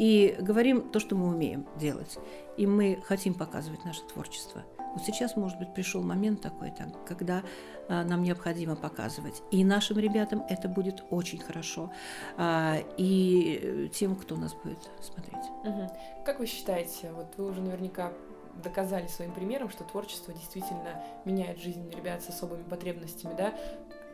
и 0.00 0.34
говорим 0.40 0.88
то, 0.88 0.98
что 0.98 1.14
мы 1.14 1.28
умеем 1.28 1.66
делать. 1.78 2.18
И 2.56 2.66
мы 2.66 3.02
хотим 3.04 3.34
показывать 3.34 3.84
наше 3.84 4.00
творчество. 4.06 4.64
Вот 4.94 5.04
сейчас, 5.04 5.36
может 5.36 5.58
быть, 5.58 5.74
пришел 5.74 6.02
момент 6.02 6.40
такой, 6.40 6.70
там, 6.70 6.90
когда 7.06 7.42
а, 7.86 8.02
нам 8.02 8.22
необходимо 8.22 8.76
показывать. 8.76 9.42
И 9.50 9.62
нашим 9.62 9.98
ребятам 9.98 10.42
это 10.48 10.68
будет 10.68 11.04
очень 11.10 11.38
хорошо. 11.38 11.92
А, 12.38 12.78
и 12.96 13.90
тем, 13.92 14.16
кто 14.16 14.36
нас 14.36 14.54
будет 14.54 14.90
смотреть. 15.02 15.44
Угу. 15.64 16.24
Как 16.24 16.38
вы 16.38 16.46
считаете, 16.46 17.12
вот 17.12 17.34
вы 17.36 17.50
уже 17.50 17.60
наверняка 17.60 18.14
доказали 18.62 19.06
своим 19.06 19.32
примером, 19.32 19.68
что 19.68 19.84
творчество 19.84 20.32
действительно 20.32 21.04
меняет 21.26 21.58
жизнь 21.58 21.90
ребят 21.90 22.22
с 22.22 22.30
особыми 22.30 22.62
потребностями, 22.62 23.34
да? 23.36 23.52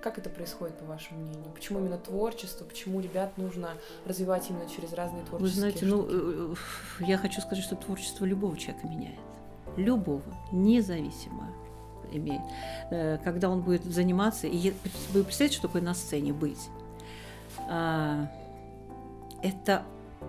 Как 0.02 0.18
это 0.18 0.30
происходит, 0.30 0.78
по 0.78 0.84
вашему 0.84 1.20
мнению? 1.20 1.50
Почему 1.54 1.80
именно 1.80 1.98
творчество? 1.98 2.64
Почему 2.64 3.00
ребят 3.00 3.36
нужно 3.38 3.70
развивать 4.04 4.48
именно 4.50 4.68
через 4.68 4.92
разные 4.92 5.24
творческие 5.24 5.40
Вы 5.40 5.48
знаете, 5.48 5.86
ну, 5.86 6.02
штуки? 6.02 6.58
ну, 7.00 7.06
я 7.06 7.18
хочу 7.18 7.40
сказать, 7.40 7.64
что 7.64 7.76
творчество 7.76 8.24
любого 8.24 8.56
человека 8.56 8.86
меняет. 8.86 9.18
Любого, 9.76 10.22
независимо 10.52 11.52
имеет. 12.12 12.42
Э, 12.90 13.18
когда 13.24 13.50
он 13.50 13.62
будет 13.62 13.84
заниматься, 13.84 14.46
и 14.46 14.72
вы 15.12 15.24
представляете, 15.24 15.58
что 15.58 15.68
такое 15.68 15.82
на 15.82 15.94
сцене 15.94 16.32
быть? 16.32 16.68
А, 17.68 18.30
это 19.42 19.82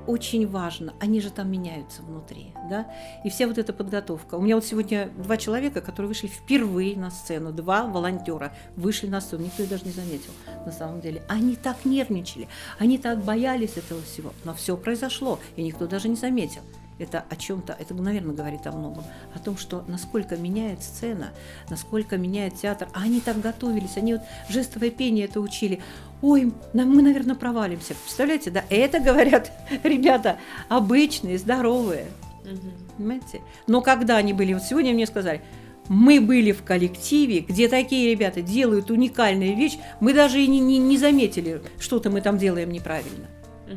очень 0.07 0.47
важно, 0.47 0.93
они 0.99 1.21
же 1.21 1.29
там 1.29 1.51
меняются 1.51 2.01
внутри, 2.01 2.53
да, 2.69 2.91
и 3.23 3.29
вся 3.29 3.47
вот 3.47 3.57
эта 3.57 3.73
подготовка. 3.73 4.35
У 4.35 4.41
меня 4.41 4.55
вот 4.55 4.65
сегодня 4.65 5.09
два 5.17 5.37
человека, 5.37 5.81
которые 5.81 6.07
вышли 6.07 6.27
впервые 6.27 6.97
на 6.97 7.11
сцену, 7.11 7.51
два 7.51 7.85
волонтера 7.85 8.53
вышли 8.75 9.07
на 9.07 9.21
сцену, 9.21 9.45
никто 9.45 9.63
их 9.63 9.69
даже 9.69 9.85
не 9.85 9.91
заметил 9.91 10.31
на 10.65 10.71
самом 10.71 11.01
деле. 11.01 11.21
Они 11.27 11.55
так 11.55 11.85
нервничали, 11.85 12.47
они 12.79 12.97
так 12.97 13.23
боялись 13.23 13.77
этого 13.77 14.01
всего, 14.01 14.33
но 14.45 14.53
все 14.53 14.77
произошло, 14.77 15.39
и 15.55 15.63
никто 15.63 15.87
даже 15.87 16.09
не 16.09 16.15
заметил 16.15 16.61
это 16.99 17.23
о 17.29 17.35
чем-то, 17.35 17.75
это, 17.79 17.93
наверное, 17.93 18.35
говорит 18.35 18.65
о 18.65 18.71
многом, 18.71 19.03
о 19.33 19.39
том, 19.39 19.57
что 19.57 19.83
насколько 19.87 20.35
меняет 20.35 20.83
сцена, 20.83 21.31
насколько 21.69 22.17
меняет 22.17 22.55
театр. 22.55 22.87
А 22.93 23.03
они 23.03 23.21
так 23.21 23.39
готовились, 23.39 23.97
они 23.97 24.13
вот 24.13 24.23
жестовое 24.49 24.89
пение 24.89 25.25
это 25.25 25.39
учили. 25.39 25.81
Ой, 26.21 26.51
мы, 26.73 27.01
наверное, 27.01 27.35
провалимся. 27.35 27.93
Представляете, 27.93 28.49
да? 28.49 28.63
Это 28.69 28.99
говорят 28.99 29.51
ребята 29.83 30.37
обычные, 30.69 31.37
здоровые. 31.37 32.07
Угу. 32.43 32.71
Понимаете? 32.97 33.41
Но 33.67 33.81
когда 33.81 34.17
они 34.17 34.33
были, 34.33 34.53
вот 34.53 34.63
сегодня 34.63 34.93
мне 34.93 35.05
сказали, 35.05 35.41
мы 35.89 36.19
были 36.19 36.51
в 36.51 36.63
коллективе, 36.63 37.39
где 37.39 37.67
такие 37.67 38.11
ребята 38.11 38.41
делают 38.41 38.91
уникальные 38.91 39.55
вещи, 39.55 39.79
мы 39.99 40.13
даже 40.13 40.41
и 40.41 40.47
не, 40.47 40.59
не, 40.59 40.79
не 40.79 40.97
заметили, 40.97 41.61
что-то 41.79 42.09
мы 42.09 42.21
там 42.21 42.37
делаем 42.37 42.71
неправильно. 42.71 43.27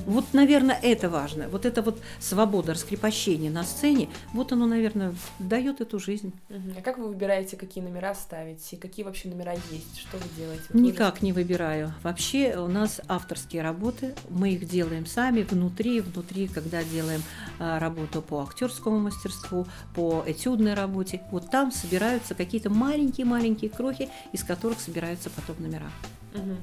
Вот, 0.06 0.26
наверное, 0.32 0.78
это 0.80 1.08
важно. 1.08 1.48
Вот 1.48 1.66
эта 1.66 1.82
вот 1.82 2.00
свобода 2.18 2.72
раскрепощения 2.74 3.50
на 3.50 3.64
сцене, 3.64 4.08
вот 4.32 4.52
оно, 4.52 4.66
наверное, 4.66 5.14
дает 5.38 5.80
эту 5.80 5.98
жизнь. 5.98 6.32
А 6.48 6.82
как 6.82 6.98
вы 6.98 7.08
выбираете, 7.08 7.56
какие 7.56 7.82
номера 7.82 8.14
ставить? 8.14 8.72
И 8.72 8.76
какие 8.76 9.04
вообще 9.04 9.28
номера 9.28 9.52
есть? 9.52 9.98
Что 9.98 10.16
вы 10.16 10.24
делаете? 10.36 10.64
Вот 10.70 10.80
Никак 10.80 11.22
не 11.22 11.32
выбираю. 11.32 11.92
Вообще 12.02 12.56
у 12.56 12.68
нас 12.68 13.00
авторские 13.08 13.62
работы, 13.62 14.14
мы 14.28 14.50
их 14.52 14.68
делаем 14.68 15.06
сами, 15.06 15.42
внутри, 15.42 16.00
внутри, 16.00 16.48
когда 16.48 16.82
делаем 16.82 17.22
а, 17.58 17.78
работу 17.78 18.22
по 18.22 18.42
актерскому 18.42 18.98
мастерству, 18.98 19.66
по 19.94 20.22
этюдной 20.26 20.74
работе, 20.74 21.22
вот 21.30 21.50
там 21.50 21.72
собираются 21.72 22.34
какие-то 22.34 22.70
маленькие-маленькие 22.70 23.70
крохи, 23.70 24.08
из 24.32 24.44
которых 24.44 24.80
собираются 24.80 25.30
потом 25.30 25.56
номера. 25.62 25.90
Угу. 26.34 26.56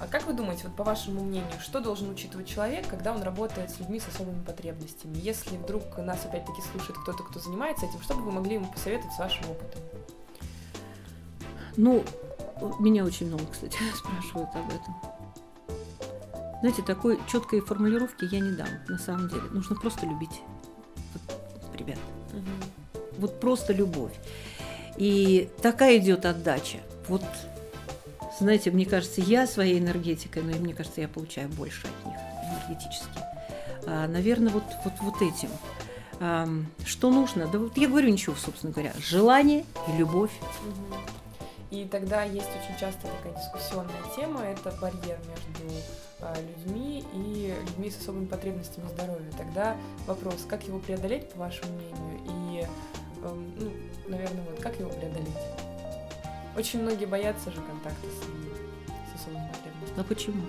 А 0.00 0.06
как 0.08 0.26
вы 0.26 0.32
думаете, 0.32 0.64
вот 0.64 0.76
по 0.76 0.82
вашему 0.82 1.22
мнению, 1.22 1.60
что 1.60 1.80
должен 1.80 2.10
учитывать 2.10 2.48
человек, 2.48 2.88
когда 2.88 3.12
он 3.12 3.22
работает 3.22 3.70
с 3.70 3.78
людьми 3.78 4.00
с 4.00 4.08
особыми 4.08 4.42
потребностями? 4.42 5.16
Если 5.16 5.56
вдруг 5.56 5.96
нас 5.98 6.24
опять-таки 6.24 6.60
слушает 6.72 6.98
кто-то, 6.98 7.22
кто 7.22 7.38
занимается 7.38 7.86
этим, 7.86 8.02
что 8.02 8.14
бы 8.14 8.22
вы 8.22 8.32
могли 8.32 8.54
ему 8.54 8.66
посоветовать 8.66 9.14
с 9.14 9.18
вашим 9.18 9.50
опытом? 9.50 9.82
Ну, 11.76 12.04
меня 12.80 13.04
очень 13.04 13.28
много, 13.28 13.44
кстати, 13.50 13.76
спрашивают 13.94 14.50
об 14.54 14.68
этом. 14.68 14.94
знаете, 16.60 16.82
такой 16.82 17.20
четкой 17.30 17.60
формулировки 17.60 18.26
я 18.30 18.40
не 18.40 18.56
дам, 18.56 18.68
на 18.88 18.98
самом 18.98 19.28
деле. 19.28 19.42
Нужно 19.50 19.76
просто 19.76 20.06
любить 20.06 20.40
вот, 21.12 21.76
ребят. 21.78 21.98
Угу. 22.32 23.00
Вот 23.18 23.40
просто 23.40 23.72
любовь. 23.72 24.12
И 24.96 25.50
такая 25.62 25.98
идет 25.98 26.24
отдача. 26.26 26.78
Вот, 27.08 27.22
знаете, 28.38 28.70
мне 28.70 28.86
кажется, 28.86 29.20
я 29.20 29.46
своей 29.46 29.78
энергетикой, 29.78 30.42
но 30.42 30.56
мне 30.56 30.74
кажется, 30.74 31.00
я 31.00 31.08
получаю 31.08 31.48
больше 31.48 31.86
от 31.86 32.06
них 32.06 32.18
энергетически. 32.44 33.20
А, 33.86 34.08
наверное, 34.08 34.52
вот, 34.52 34.64
вот, 34.84 34.94
вот 35.00 35.22
этим. 35.22 35.50
А, 36.20 36.48
что 36.84 37.10
нужно? 37.10 37.46
Да 37.46 37.58
вот 37.58 37.76
я 37.76 37.88
говорю 37.88 38.10
ничего, 38.10 38.34
собственно 38.34 38.72
говоря. 38.72 38.92
Желание 38.98 39.64
и 39.88 39.96
любовь. 39.96 40.32
И 41.70 41.86
тогда 41.86 42.22
есть 42.22 42.46
очень 42.46 42.78
часто 42.78 43.08
такая 43.08 43.34
дискуссионная 43.40 43.92
тема, 44.14 44.42
это 44.42 44.72
барьер 44.80 45.18
между 45.18 45.74
а, 46.20 46.34
людьми 46.40 47.04
и 47.12 47.54
людьми 47.66 47.90
с 47.90 47.98
особыми 47.98 48.26
потребностями 48.26 48.86
здоровья. 48.88 49.30
Тогда 49.36 49.76
вопрос, 50.06 50.46
как 50.48 50.62
его 50.68 50.78
преодолеть, 50.78 51.30
по 51.30 51.40
вашему 51.40 51.72
мнению, 51.74 52.20
и, 52.26 53.24
эм, 53.24 53.54
ну, 53.58 53.72
наверное, 54.06 54.44
вот 54.48 54.60
как 54.60 54.78
его 54.78 54.90
преодолеть? 54.90 55.73
Очень 56.56 56.82
многие 56.82 57.06
боятся 57.06 57.50
же 57.50 57.60
контакта 57.60 58.06
с, 58.06 59.12
с 59.12 59.20
особыми 59.20 59.48
потребностями. 59.48 60.00
А 60.00 60.04
почему? 60.04 60.42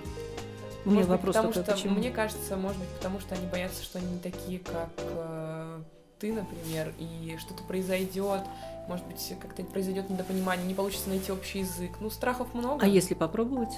У 0.84 0.90
меня 0.90 1.04
вопрос 1.04 1.34
потому 1.34 1.52
такой, 1.52 1.64
что, 1.64 1.72
почему? 1.74 1.98
Мне 1.98 2.10
кажется, 2.10 2.56
может 2.56 2.78
быть, 2.78 2.88
потому 2.90 3.18
что 3.18 3.34
они 3.34 3.46
боятся, 3.46 3.82
что 3.82 3.98
они 3.98 4.08
не 4.08 4.18
такие, 4.20 4.60
как 4.60 4.90
э, 4.98 5.80
ты, 6.20 6.32
например, 6.32 6.94
и 6.98 7.36
что-то 7.40 7.64
произойдет, 7.64 8.42
может 8.86 9.04
быть, 9.06 9.34
как-то 9.40 9.64
произойдет 9.64 10.08
недопонимание, 10.08 10.64
не 10.64 10.74
получится 10.74 11.08
найти 11.08 11.32
общий 11.32 11.60
язык. 11.60 11.92
Ну, 12.00 12.08
страхов 12.08 12.54
много. 12.54 12.84
А 12.84 12.88
если 12.88 13.14
попробовать? 13.14 13.74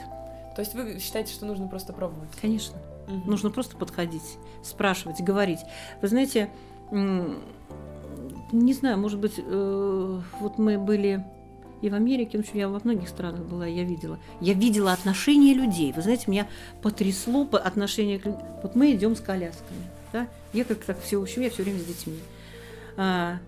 То 0.54 0.60
есть 0.60 0.74
вы 0.74 0.98
считаете, 0.98 1.32
что 1.32 1.46
нужно 1.46 1.66
просто 1.66 1.92
пробовать? 1.94 2.30
Конечно. 2.40 2.76
Угу. 3.06 3.30
Нужно 3.30 3.50
просто 3.50 3.76
подходить, 3.76 4.36
спрашивать, 4.62 5.22
говорить. 5.22 5.60
Вы 6.02 6.08
знаете, 6.08 6.50
не 6.90 8.72
знаю, 8.74 8.98
может 8.98 9.18
быть, 9.18 9.34
э, 9.38 10.20
вот 10.40 10.58
мы 10.58 10.78
были 10.78 11.24
и 11.80 11.90
в 11.90 11.94
Америке, 11.94 12.38
в 12.38 12.40
общем, 12.40 12.58
я 12.58 12.68
во 12.68 12.80
многих 12.82 13.08
странах 13.08 13.40
была, 13.42 13.66
я 13.66 13.84
видела. 13.84 14.18
Я 14.40 14.54
видела 14.54 14.92
отношения 14.92 15.54
людей. 15.54 15.92
Вы 15.92 16.02
знаете, 16.02 16.24
меня 16.26 16.48
потрясло 16.82 17.44
по 17.44 17.58
отношение 17.58 18.18
к 18.18 18.26
людям. 18.26 18.42
Вот 18.62 18.74
мы 18.74 18.92
идем 18.92 19.14
с 19.14 19.20
колясками. 19.20 19.82
Да? 20.12 20.26
Я 20.52 20.64
как 20.64 20.78
так 20.78 21.00
все, 21.02 21.20
общем, 21.20 21.42
я 21.42 21.50
все 21.50 21.62
время 21.62 21.78
с 21.80 21.84
детьми. 21.84 22.18
А, 22.96 23.38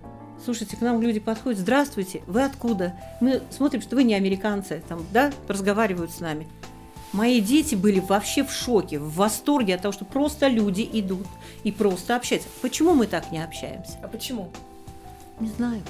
слушайте, 0.44 0.76
к 0.76 0.80
нам 0.80 1.00
люди 1.02 1.18
подходят, 1.18 1.58
здравствуйте, 1.58 2.22
вы 2.26 2.44
откуда? 2.44 2.94
Мы 3.20 3.42
смотрим, 3.50 3.82
что 3.82 3.96
вы 3.96 4.04
не 4.04 4.14
американцы, 4.14 4.82
там, 4.88 5.04
да, 5.12 5.32
разговаривают 5.48 6.12
с 6.12 6.20
нами. 6.20 6.46
Мои 7.12 7.40
дети 7.40 7.74
были 7.74 7.98
вообще 7.98 8.44
в 8.44 8.52
шоке, 8.52 9.00
в 9.00 9.14
восторге 9.14 9.74
от 9.74 9.82
того, 9.82 9.90
что 9.90 10.04
просто 10.04 10.46
люди 10.46 10.88
идут 10.92 11.26
и 11.64 11.72
просто 11.72 12.14
общаются. 12.14 12.48
Почему 12.62 12.94
мы 12.94 13.08
так 13.08 13.32
не 13.32 13.42
общаемся? 13.42 13.98
А 14.02 14.06
почему? 14.06 14.50
Не 15.40 15.48
знаю. 15.48 15.82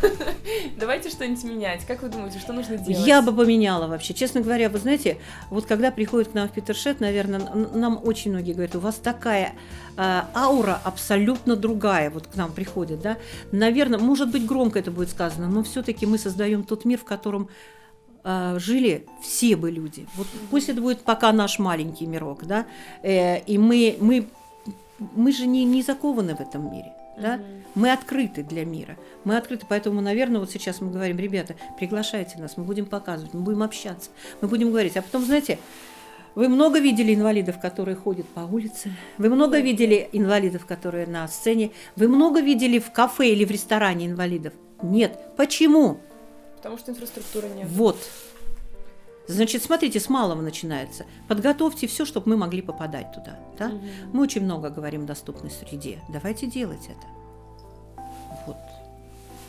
Давайте 0.78 1.10
что-нибудь 1.10 1.42
менять. 1.42 1.84
Как 1.86 2.02
вы 2.02 2.08
думаете, 2.08 2.38
что 2.38 2.52
нужно 2.52 2.76
делать? 2.76 3.04
Я 3.04 3.20
бы 3.20 3.32
поменяла 3.32 3.88
вообще. 3.88 4.14
Честно 4.14 4.40
говоря, 4.40 4.68
вы 4.68 4.78
знаете, 4.78 5.18
вот 5.50 5.66
когда 5.66 5.90
приходит 5.90 6.28
к 6.28 6.34
нам 6.34 6.48
в 6.48 6.52
Питершет, 6.52 7.00
наверное, 7.00 7.40
нам 7.74 8.00
очень 8.02 8.30
многие 8.30 8.52
говорят, 8.52 8.76
у 8.76 8.80
вас 8.80 8.94
такая 8.96 9.54
э, 9.96 10.22
аура 10.34 10.80
абсолютно 10.84 11.56
другая, 11.56 12.10
вот 12.10 12.28
к 12.28 12.36
нам 12.36 12.52
приходит, 12.52 13.00
да. 13.00 13.18
Наверное, 13.50 13.98
может 13.98 14.30
быть, 14.30 14.46
громко 14.46 14.78
это 14.78 14.92
будет 14.92 15.10
сказано, 15.10 15.48
но 15.48 15.64
все-таки 15.64 16.06
мы 16.06 16.16
создаем 16.16 16.62
тот 16.62 16.84
мир, 16.84 17.00
в 17.00 17.04
котором 17.04 17.48
э, 18.22 18.56
жили 18.60 19.06
все 19.20 19.56
бы 19.56 19.72
люди. 19.72 20.06
Вот 20.14 20.28
пусть 20.50 20.68
это 20.68 20.80
будет 20.80 21.02
пока 21.02 21.32
наш 21.32 21.58
маленький 21.58 22.06
мирок, 22.06 22.44
да, 22.44 22.66
э, 23.02 23.40
и 23.40 23.58
мы, 23.58 23.96
мы, 24.00 24.28
мы 24.98 25.32
же 25.32 25.48
не, 25.48 25.64
не 25.64 25.82
закованы 25.82 26.36
в 26.36 26.40
этом 26.40 26.70
мире. 26.70 26.92
Да? 27.16 27.34
Угу. 27.34 27.42
Мы 27.74 27.92
открыты 27.92 28.42
для 28.42 28.64
мира. 28.64 28.96
Мы 29.24 29.36
открыты, 29.36 29.66
поэтому, 29.68 30.00
наверное, 30.00 30.40
вот 30.40 30.50
сейчас 30.50 30.80
мы 30.80 30.90
говорим, 30.90 31.18
ребята, 31.18 31.54
приглашайте 31.78 32.38
нас, 32.38 32.56
мы 32.56 32.64
будем 32.64 32.86
показывать, 32.86 33.34
мы 33.34 33.40
будем 33.40 33.62
общаться, 33.62 34.10
мы 34.40 34.48
будем 34.48 34.70
говорить. 34.70 34.96
А 34.96 35.02
потом, 35.02 35.24
знаете, 35.24 35.58
вы 36.34 36.48
много 36.48 36.78
видели 36.78 37.14
инвалидов, 37.14 37.60
которые 37.60 37.96
ходят 37.96 38.26
по 38.28 38.40
улице? 38.40 38.90
Вы 39.18 39.28
много 39.28 39.60
видели 39.60 40.08
инвалидов, 40.12 40.64
которые 40.64 41.06
на 41.06 41.28
сцене? 41.28 41.72
Вы 41.96 42.08
много 42.08 42.40
видели 42.40 42.78
в 42.78 42.90
кафе 42.90 43.28
или 43.28 43.44
в 43.44 43.50
ресторане 43.50 44.06
инвалидов? 44.06 44.54
Нет. 44.82 45.18
Почему? 45.36 46.00
Потому 46.56 46.78
что 46.78 46.92
инфраструктуры 46.92 47.48
нет. 47.48 47.68
Вот. 47.70 47.98
Значит, 49.28 49.62
смотрите, 49.62 50.00
с 50.00 50.08
малого 50.08 50.40
начинается. 50.40 51.06
Подготовьте 51.28 51.86
все, 51.86 52.04
чтобы 52.04 52.30
мы 52.30 52.36
могли 52.36 52.62
попадать 52.62 53.12
туда. 53.12 53.38
Да? 53.58 53.68
Угу. 53.68 53.80
Мы 54.12 54.22
очень 54.22 54.42
много 54.42 54.70
говорим 54.70 55.04
о 55.04 55.06
доступной 55.06 55.50
среде. 55.50 56.00
Давайте 56.08 56.46
делать 56.46 56.86
это. 56.86 58.02
Вот. 58.46 58.56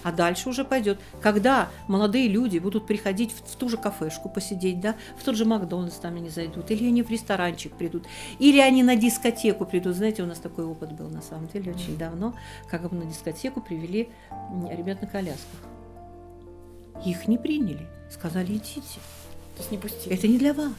А 0.03 0.11
дальше 0.11 0.49
уже 0.49 0.65
пойдет. 0.65 0.99
Когда 1.21 1.69
молодые 1.87 2.27
люди 2.27 2.59
будут 2.59 2.85
приходить 2.85 3.31
в, 3.31 3.53
в 3.53 3.55
ту 3.55 3.69
же 3.69 3.77
кафешку 3.77 4.29
посидеть, 4.29 4.81
да, 4.81 4.95
в 5.17 5.23
тот 5.23 5.35
же 5.35 5.45
Макдональдс 5.45 5.95
там 5.95 6.15
они 6.15 6.29
зайдут, 6.29 6.69
или 6.71 6.87
они 6.87 7.01
в 7.03 7.09
ресторанчик 7.09 7.73
придут, 7.73 8.05
или 8.37 8.59
они 8.59 8.83
на 8.83 8.95
дискотеку 8.95 9.65
придут. 9.65 9.95
Знаете, 9.95 10.21
у 10.21 10.25
нас 10.25 10.39
такой 10.39 10.65
опыт 10.65 10.91
был 10.91 11.09
на 11.09 11.21
самом 11.21 11.47
деле 11.47 11.71
очень 11.71 11.97
давно, 11.97 12.35
как 12.69 12.87
бы 12.89 12.95
на 12.95 13.05
дискотеку 13.05 13.61
привели 13.61 14.09
ребят 14.69 15.01
на 15.01 15.07
колясках. 15.07 15.59
Их 17.05 17.27
не 17.27 17.37
приняли, 17.37 17.87
сказали 18.11 18.53
идите. 18.57 18.99
То 19.55 19.59
есть 19.59 19.71
не 19.71 19.77
пустили. 19.77 20.15
Это 20.15 20.27
не 20.27 20.37
для 20.37 20.53
вас. 20.53 20.71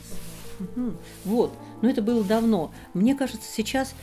Угу. 0.60 0.92
Вот. 1.24 1.52
Но 1.82 1.88
это 1.88 2.02
было 2.02 2.24
давно. 2.24 2.72
Мне 2.92 3.14
кажется, 3.14 3.50
сейчас 3.50 3.94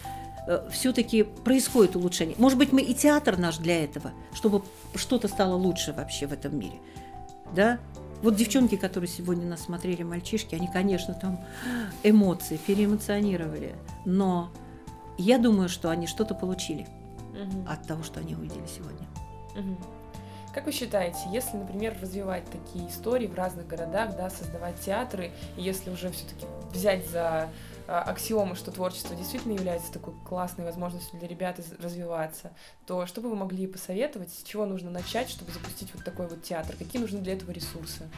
э, 0.48 0.70
все-таки 0.72 1.24
происходит 1.24 1.96
улучшение. 1.96 2.36
Может 2.38 2.58
быть, 2.58 2.72
мы 2.72 2.82
и 2.82 2.94
театр 2.94 3.38
наш 3.38 3.58
для 3.58 3.84
этого, 3.84 4.12
чтобы 4.34 4.64
что-то 4.96 5.28
стало 5.28 5.56
лучше 5.56 5.94
вообще 5.94 6.28
в 6.28 6.34
этом 6.34 6.58
мире. 6.58 6.80
Да? 7.56 7.80
Вот 8.22 8.36
девчонки, 8.36 8.76
которые 8.76 9.10
сегодня 9.10 9.48
нас 9.48 9.62
смотрели, 9.62 10.04
мальчишки, 10.04 10.54
они, 10.54 10.68
конечно, 10.68 11.14
там 11.14 11.40
эмоции, 12.04 12.58
переэмоционировали. 12.58 13.76
Но 14.06 14.52
я 15.18 15.38
думаю, 15.38 15.70
что 15.70 15.90
они 15.90 16.08
что-то 16.08 16.36
получили 16.36 16.88
угу. 17.32 17.68
от 17.68 17.88
того, 17.88 18.04
что 18.04 18.20
они 18.20 18.36
увидели 18.36 18.66
сегодня. 18.68 19.08
Угу. 19.56 20.01
Как 20.54 20.66
вы 20.66 20.74
считаете, 20.74 21.20
если, 21.32 21.56
например, 21.56 21.98
развивать 22.02 22.44
такие 22.52 22.90
истории 22.90 23.28
в 23.28 23.36
разных 23.36 23.68
городах, 23.68 24.18
да, 24.18 24.30
создавать 24.30 24.80
театры, 24.82 25.32
и 25.56 25.62
если 25.62 25.90
уже 25.90 26.12
все-таки 26.12 26.46
взять 26.74 27.08
за 27.10 27.50
а, 27.88 28.02
аксиомы, 28.02 28.56
что 28.56 28.72
творчество 28.72 29.16
действительно 29.16 29.54
является 29.54 29.94
такой 29.94 30.14
классной 30.26 30.66
возможностью 30.66 31.20
для 31.20 31.28
ребят 31.30 31.60
развиваться, 31.80 32.52
то 32.86 33.06
что 33.06 33.22
бы 33.22 33.30
вы 33.30 33.36
могли 33.38 33.66
посоветовать, 33.66 34.34
с 34.34 34.44
чего 34.44 34.66
нужно 34.66 34.90
начать, 34.90 35.30
чтобы 35.30 35.54
запустить 35.54 35.94
вот 35.94 36.04
такой 36.04 36.28
вот 36.28 36.44
театр? 36.44 36.76
Какие 36.78 37.02
нужны 37.02 37.20
для 37.20 37.34
этого 37.34 37.52
ресурсы? 37.52 38.10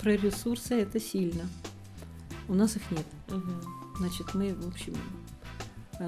Про 0.00 0.12
ресурсы 0.12 0.80
это 0.80 1.00
сильно. 1.00 1.44
У 2.48 2.54
нас 2.54 2.76
их 2.76 2.90
нет. 2.90 3.06
Значит, 3.98 4.34
мы, 4.34 4.54
в 4.54 4.68
общем, 4.68 4.94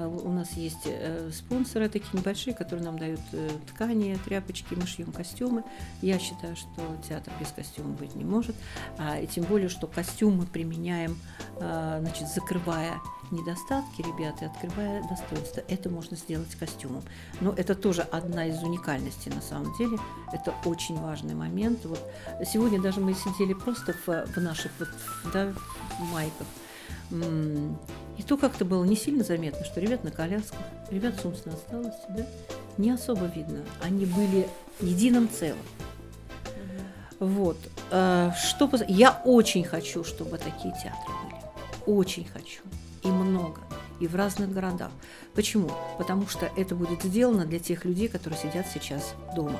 у 0.07 0.31
нас 0.31 0.51
есть 0.53 0.85
э, 0.85 1.29
спонсоры 1.33 1.89
такие 1.89 2.09
небольшие, 2.19 2.53
которые 2.53 2.85
нам 2.85 2.99
дают 2.99 3.19
э, 3.31 3.49
ткани, 3.67 4.17
тряпочки, 4.25 4.75
мы 4.75 4.85
шьем 4.87 5.11
костюмы. 5.11 5.63
Я 6.01 6.19
считаю, 6.19 6.55
что 6.55 6.81
театр 7.07 7.33
без 7.39 7.49
костюма 7.49 7.93
быть 7.93 8.15
не 8.15 8.25
может. 8.25 8.55
А, 8.97 9.19
и 9.19 9.27
тем 9.27 9.45
более, 9.45 9.69
что 9.69 9.87
костюм 9.87 10.37
мы 10.37 10.45
применяем, 10.45 11.17
значит, 11.57 12.27
закрывая 12.27 12.99
недостатки 13.31 14.01
ребят 14.01 14.41
и 14.41 14.45
открывая 14.45 15.01
достоинства. 15.07 15.63
Это 15.67 15.89
можно 15.89 16.17
сделать 16.17 16.53
костюмом. 16.55 17.03
Но 17.41 17.53
это 17.53 17.75
тоже 17.75 18.01
одна 18.01 18.45
из 18.45 18.61
уникальностей 18.61 19.31
на 19.31 19.41
самом 19.41 19.75
деле. 19.77 19.97
Это 20.31 20.53
очень 20.65 20.99
важный 20.99 21.35
момент. 21.35 21.85
Вот 21.85 22.01
сегодня 22.45 22.81
даже 22.81 22.99
мы 22.99 23.13
сидели 23.13 23.53
просто 23.53 23.93
в, 24.05 24.07
в 24.07 24.37
наших 24.37 24.71
вот, 24.79 24.89
да, 25.33 25.53
майках 26.11 26.47
и 27.11 28.23
то 28.23 28.37
как-то 28.37 28.65
было 28.65 28.83
не 28.83 28.95
сильно 28.95 29.23
заметно, 29.23 29.65
что 29.65 29.79
ребят 29.79 30.03
на 30.03 30.11
колясках, 30.11 30.59
ребят 30.89 31.15
с 31.15 31.25
отсталостью, 31.25 32.09
да, 32.09 32.25
не 32.77 32.91
особо 32.91 33.25
видно. 33.25 33.63
Они 33.81 34.05
были 34.05 34.47
единым 34.81 35.29
целым. 35.29 35.57
Вот. 37.19 37.57
Э, 37.91 38.31
что, 38.37 38.69
я 38.87 39.21
очень 39.25 39.63
хочу, 39.63 40.03
чтобы 40.03 40.37
такие 40.37 40.73
театры 40.73 41.13
были. 41.23 41.97
Очень 41.97 42.25
хочу. 42.25 42.61
И 43.03 43.07
много. 43.07 43.61
И 43.99 44.07
в 44.07 44.15
разных 44.15 44.51
городах. 44.51 44.91
Почему? 45.33 45.71
Потому 45.97 46.27
что 46.27 46.49
это 46.57 46.75
будет 46.75 47.03
сделано 47.03 47.45
для 47.45 47.59
тех 47.59 47.85
людей, 47.85 48.09
которые 48.09 48.39
сидят 48.39 48.65
сейчас 48.73 49.15
дома, 49.35 49.57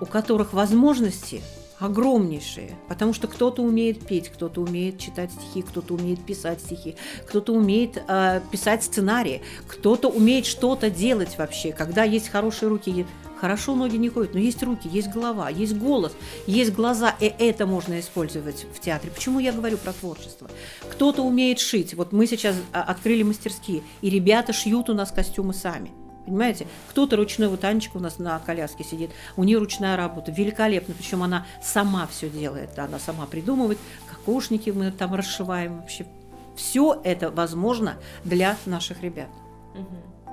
у 0.00 0.06
которых 0.06 0.52
возможности 0.52 1.42
огромнейшие, 1.80 2.76
потому 2.88 3.12
что 3.12 3.26
кто-то 3.26 3.62
умеет 3.62 4.06
петь, 4.06 4.28
кто-то 4.28 4.60
умеет 4.60 4.98
читать 4.98 5.32
стихи, 5.32 5.62
кто-то 5.62 5.94
умеет 5.94 6.24
писать 6.24 6.60
стихи, 6.60 6.96
кто-то 7.26 7.52
умеет 7.52 8.02
э, 8.06 8.40
писать 8.50 8.84
сценарии, 8.84 9.42
кто-то 9.66 10.08
умеет 10.08 10.46
что-то 10.46 10.90
делать 10.90 11.36
вообще. 11.38 11.72
Когда 11.72 12.04
есть 12.04 12.28
хорошие 12.28 12.68
руки, 12.68 13.06
Хорошо 13.40 13.74
ноги 13.74 13.96
не 13.96 14.10
ходят, 14.10 14.34
но 14.34 14.40
есть 14.40 14.62
руки, 14.62 14.86
есть 14.86 15.08
голова, 15.08 15.48
есть 15.48 15.74
голос, 15.74 16.12
есть 16.46 16.74
глаза, 16.74 17.16
и 17.20 17.24
это 17.24 17.64
можно 17.64 17.98
использовать 17.98 18.66
в 18.74 18.80
театре. 18.80 19.10
Почему 19.14 19.38
я 19.38 19.50
говорю 19.52 19.78
про 19.78 19.94
творчество? 19.94 20.50
Кто-то 20.90 21.22
умеет 21.22 21.58
шить. 21.58 21.94
Вот 21.94 22.12
мы 22.12 22.26
сейчас 22.26 22.54
а, 22.74 22.82
открыли 22.82 23.22
мастерские, 23.22 23.82
и 24.02 24.10
ребята 24.10 24.52
шьют 24.52 24.90
у 24.90 24.94
нас 24.94 25.10
костюмы 25.10 25.54
сами. 25.54 25.90
Понимаете? 26.30 26.68
Кто-то 26.88 27.16
ручной, 27.16 27.48
вот 27.48 27.64
Анечка 27.64 27.96
у 27.96 28.00
нас 28.00 28.18
на 28.20 28.38
коляске 28.38 28.84
сидит, 28.84 29.10
у 29.36 29.42
нее 29.42 29.58
ручная 29.58 29.96
работа, 29.96 30.30
великолепно, 30.30 30.94
причем 30.96 31.24
она 31.24 31.44
сама 31.60 32.06
все 32.06 32.30
делает, 32.30 32.78
она 32.78 33.00
сама 33.00 33.26
придумывает, 33.26 33.78
кокошники 34.08 34.70
мы 34.70 34.92
там 34.92 35.12
расшиваем 35.14 35.80
вообще. 35.80 36.06
Все 36.54 37.00
это 37.02 37.30
возможно 37.32 37.96
для 38.22 38.56
наших 38.64 39.02
ребят. 39.02 39.28
Угу. 39.74 40.30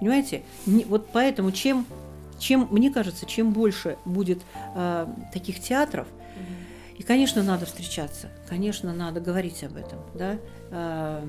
Понимаете? 0.00 0.42
Вот 0.66 1.10
поэтому 1.12 1.52
чем 1.52 1.86
чем, 2.40 2.66
мне 2.70 2.90
кажется, 2.90 3.26
чем 3.26 3.52
больше 3.52 3.98
будет 4.06 4.40
э, 4.74 5.06
таких 5.32 5.60
театров, 5.60 6.08
и, 7.00 7.02
конечно, 7.02 7.42
надо 7.42 7.64
встречаться, 7.64 8.28
конечно, 8.46 8.92
надо 8.92 9.22
говорить 9.22 9.64
об 9.64 9.78
этом, 9.78 10.00
да, 10.12 10.36
э, 10.70 11.24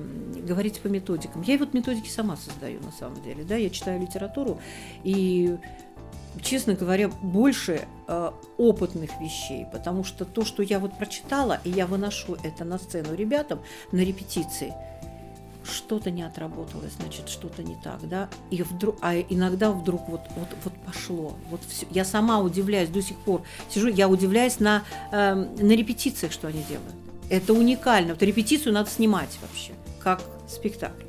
говорить 0.46 0.78
по 0.80 0.88
методикам. 0.88 1.40
Я 1.40 1.56
вот 1.56 1.72
методики 1.72 2.10
сама 2.10 2.36
создаю 2.36 2.78
на 2.82 2.92
самом 2.92 3.22
деле, 3.22 3.42
да, 3.42 3.56
я 3.56 3.70
читаю 3.70 3.98
литературу, 3.98 4.60
и, 5.02 5.56
честно 6.42 6.74
говоря, 6.74 7.08
больше 7.08 7.86
э, 8.06 8.30
опытных 8.58 9.18
вещей, 9.18 9.64
потому 9.72 10.04
что 10.04 10.26
то, 10.26 10.44
что 10.44 10.62
я 10.62 10.78
вот 10.78 10.98
прочитала, 10.98 11.58
и 11.64 11.70
я 11.70 11.86
выношу 11.86 12.36
это 12.44 12.66
на 12.66 12.76
сцену 12.76 13.14
ребятам 13.14 13.62
на 13.92 14.00
репетиции– 14.00 14.74
что-то 15.64 16.10
не 16.10 16.22
отработалось, 16.22 16.92
значит, 16.98 17.28
что-то 17.28 17.62
не 17.62 17.76
так, 17.76 18.08
да, 18.08 18.28
и 18.50 18.62
вдруг, 18.62 18.96
а 19.00 19.14
иногда 19.14 19.70
вдруг 19.70 20.08
вот, 20.08 20.22
вот, 20.36 20.48
вот 20.64 20.71
пошло, 20.86 21.36
вот 21.50 21.60
все. 21.68 21.86
Я 21.90 22.04
сама 22.04 22.40
удивляюсь 22.40 22.88
до 22.88 23.02
сих 23.02 23.16
пор, 23.16 23.42
сижу, 23.68 23.88
я 23.88 24.08
удивляюсь 24.08 24.60
на, 24.60 24.84
э, 25.10 25.34
на 25.34 25.72
репетициях, 25.72 26.32
что 26.32 26.48
они 26.48 26.62
делают. 26.62 26.94
Это 27.30 27.52
уникально. 27.52 28.14
Вот 28.14 28.22
репетицию 28.22 28.74
надо 28.74 28.90
снимать 28.90 29.38
вообще, 29.40 29.72
как 30.00 30.22
спектакль. 30.48 31.04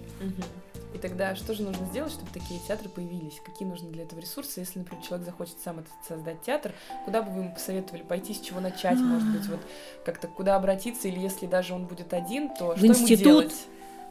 И 0.93 0.99
тогда 0.99 1.35
что 1.35 1.55
же 1.55 1.63
нужно 1.63 1.85
сделать, 1.87 2.11
чтобы 2.11 2.29
такие 2.31 2.59
театры 2.67 2.87
появились? 2.87 3.41
Какие 3.43 3.67
нужны 3.67 3.89
для 3.89 4.03
этого 4.03 4.19
ресурсы? 4.19 4.59
Если, 4.59 4.79
например, 4.79 5.03
человек 5.03 5.25
захочет 5.25 5.55
сам 5.63 5.79
это 5.79 5.89
создать 6.07 6.43
театр, 6.43 6.71
куда 7.05 7.23
бы 7.23 7.31
вы 7.31 7.39
ему 7.41 7.53
посоветовали 7.53 8.03
пойти, 8.03 8.33
с 8.33 8.39
чего 8.39 8.59
начать, 8.59 8.99
может 8.99 9.27
быть, 9.35 9.47
вот 9.47 9.59
как-то 10.05 10.27
куда 10.27 10.55
обратиться, 10.55 11.07
или 11.07 11.19
если 11.19 11.47
даже 11.47 11.73
он 11.73 11.87
будет 11.87 12.13
один, 12.13 12.53
то 12.53 12.75
в 12.75 12.77
что 12.77 12.87
институт, 12.87 13.09
ему 13.09 13.23
делать? 13.23 13.55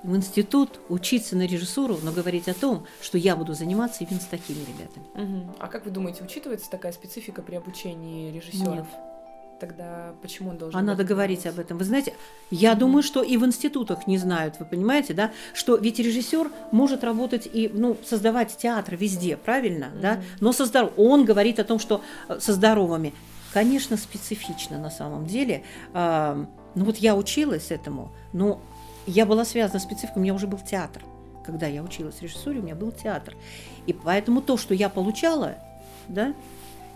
В 0.03 0.17
институт 0.17 0.81
учиться 0.89 1.37
на 1.37 1.47
режиссуру, 1.47 1.99
но 2.03 2.13
говорить 2.13 2.49
о 2.49 2.55
том, 2.55 2.87
что 3.01 3.19
я 3.19 3.37
буду 3.37 3.55
заниматься 3.55 4.05
именно 4.05 4.21
с 4.21 4.27
такими 4.27 4.59
ребятами. 4.59 5.07
Угу. 5.15 5.57
А 5.61 5.69
как 5.69 5.85
вы 5.85 5.91
думаете, 5.91 6.25
учитывается 6.25 6.71
такая 6.71 6.93
специфика 6.93 7.43
при 7.43 7.55
обучении 7.55 8.33
режиссеров? 8.33 8.87
Нет. 8.87 8.87
Тогда 9.61 10.15
почему 10.21 10.51
он 10.51 10.59
должен? 10.59 10.77
А 10.77 10.83
надо 10.83 11.05
говорить 11.05 11.47
об 11.47 11.61
этом. 11.61 11.79
Вы 11.79 11.85
знаете, 11.85 12.15
я 12.51 12.73
mm 12.73 12.79
думаю, 12.79 13.05
что 13.05 13.23
и 13.23 13.37
в 13.37 13.47
институтах 13.47 14.09
не 14.09 14.19
знают, 14.19 14.57
вы 14.59 14.65
понимаете, 14.65 15.15
да, 15.15 15.31
что 15.55 15.77
ведь 15.77 16.01
режиссер 16.01 16.51
может 16.73 17.05
работать 17.05 17.49
и 17.53 17.71
ну 17.73 17.97
создавать 18.05 18.57
театр 18.57 18.97
везде, 18.97 19.37
правильно, 19.37 19.93
mm 19.95 20.01
да, 20.01 20.23
но 20.41 20.51
со 20.51 20.65
здоров... 20.65 20.93
он 20.97 21.25
говорит 21.25 21.61
о 21.61 21.65
том, 21.65 21.79
что 21.79 22.03
э, 22.29 22.41
со 22.41 22.55
здоровыми, 22.55 23.15
конечно, 23.53 23.97
специфично 23.97 24.79
на 24.79 24.91
самом 24.91 25.27
деле. 25.27 25.63
Ну 26.75 26.87
вот 26.87 26.97
я 26.97 27.15
училась 27.15 27.71
этому, 27.71 28.13
но 28.33 28.63
я 29.07 29.27
была 29.27 29.45
связана 29.45 29.81
с 29.81 29.85
спецификой, 29.85 30.19
у 30.19 30.21
меня 30.21 30.35
уже 30.35 30.47
был 30.47 30.59
театр. 30.59 31.03
Когда 31.45 31.67
я 31.67 31.83
училась 31.83 32.17
в 32.17 32.23
режиссуре, 32.23 32.61
у 32.61 32.63
меня 32.63 32.75
был 32.75 32.93
театр. 32.93 33.37
И 33.87 33.93
поэтому 33.93 34.41
то, 34.41 34.57
что 34.57 34.75
я 34.75 34.89
получала, 34.89 35.57
да, 36.09 36.35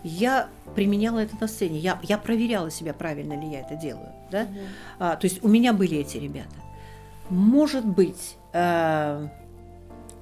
я 0.03 0.47
применяла 0.75 1.19
это 1.19 1.35
на 1.39 1.47
сцене. 1.47 1.79
Я, 1.79 1.99
я 2.03 2.17
проверяла 2.17 2.71
себя, 2.71 2.93
правильно 2.93 3.39
ли 3.39 3.49
я 3.49 3.61
это 3.61 3.75
делаю. 3.75 4.11
Да? 4.31 4.43
Угу. 4.43 4.59
А, 4.99 5.15
то 5.15 5.25
есть 5.25 5.43
у 5.43 5.47
меня 5.47 5.73
были 5.73 5.97
эти 5.97 6.17
ребята. 6.17 6.55
Может 7.29 7.85
быть, 7.85 8.37
э, 8.53 9.27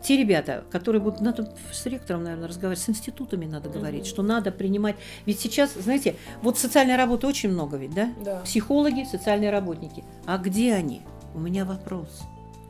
те 0.02 0.18
ребята, 0.18 0.64
которые 0.72 1.02
будут, 1.02 1.22
надо 1.22 1.54
с 1.72 1.86
ректором, 1.86 2.24
наверное, 2.24 2.48
разговаривать, 2.48 2.84
с 2.84 2.90
институтами 2.90 3.46
надо 3.46 3.70
говорить, 3.70 4.02
угу. 4.02 4.10
что 4.10 4.24
надо 4.24 4.52
принимать. 4.52 4.96
Ведь 5.26 5.40
сейчас, 5.40 5.74
знаете, 5.74 6.16
вот 6.42 6.58
социальной 6.58 6.96
работы 6.96 7.28
очень 7.28 7.50
много 7.50 7.78
ведь, 7.78 7.94
да? 7.94 8.10
да? 8.24 8.40
Психологи, 8.40 9.04
социальные 9.04 9.52
работники. 9.52 10.04
А 10.26 10.38
где 10.38 10.74
они? 10.74 11.02
У 11.36 11.40
меня 11.40 11.66
вопрос. 11.66 12.22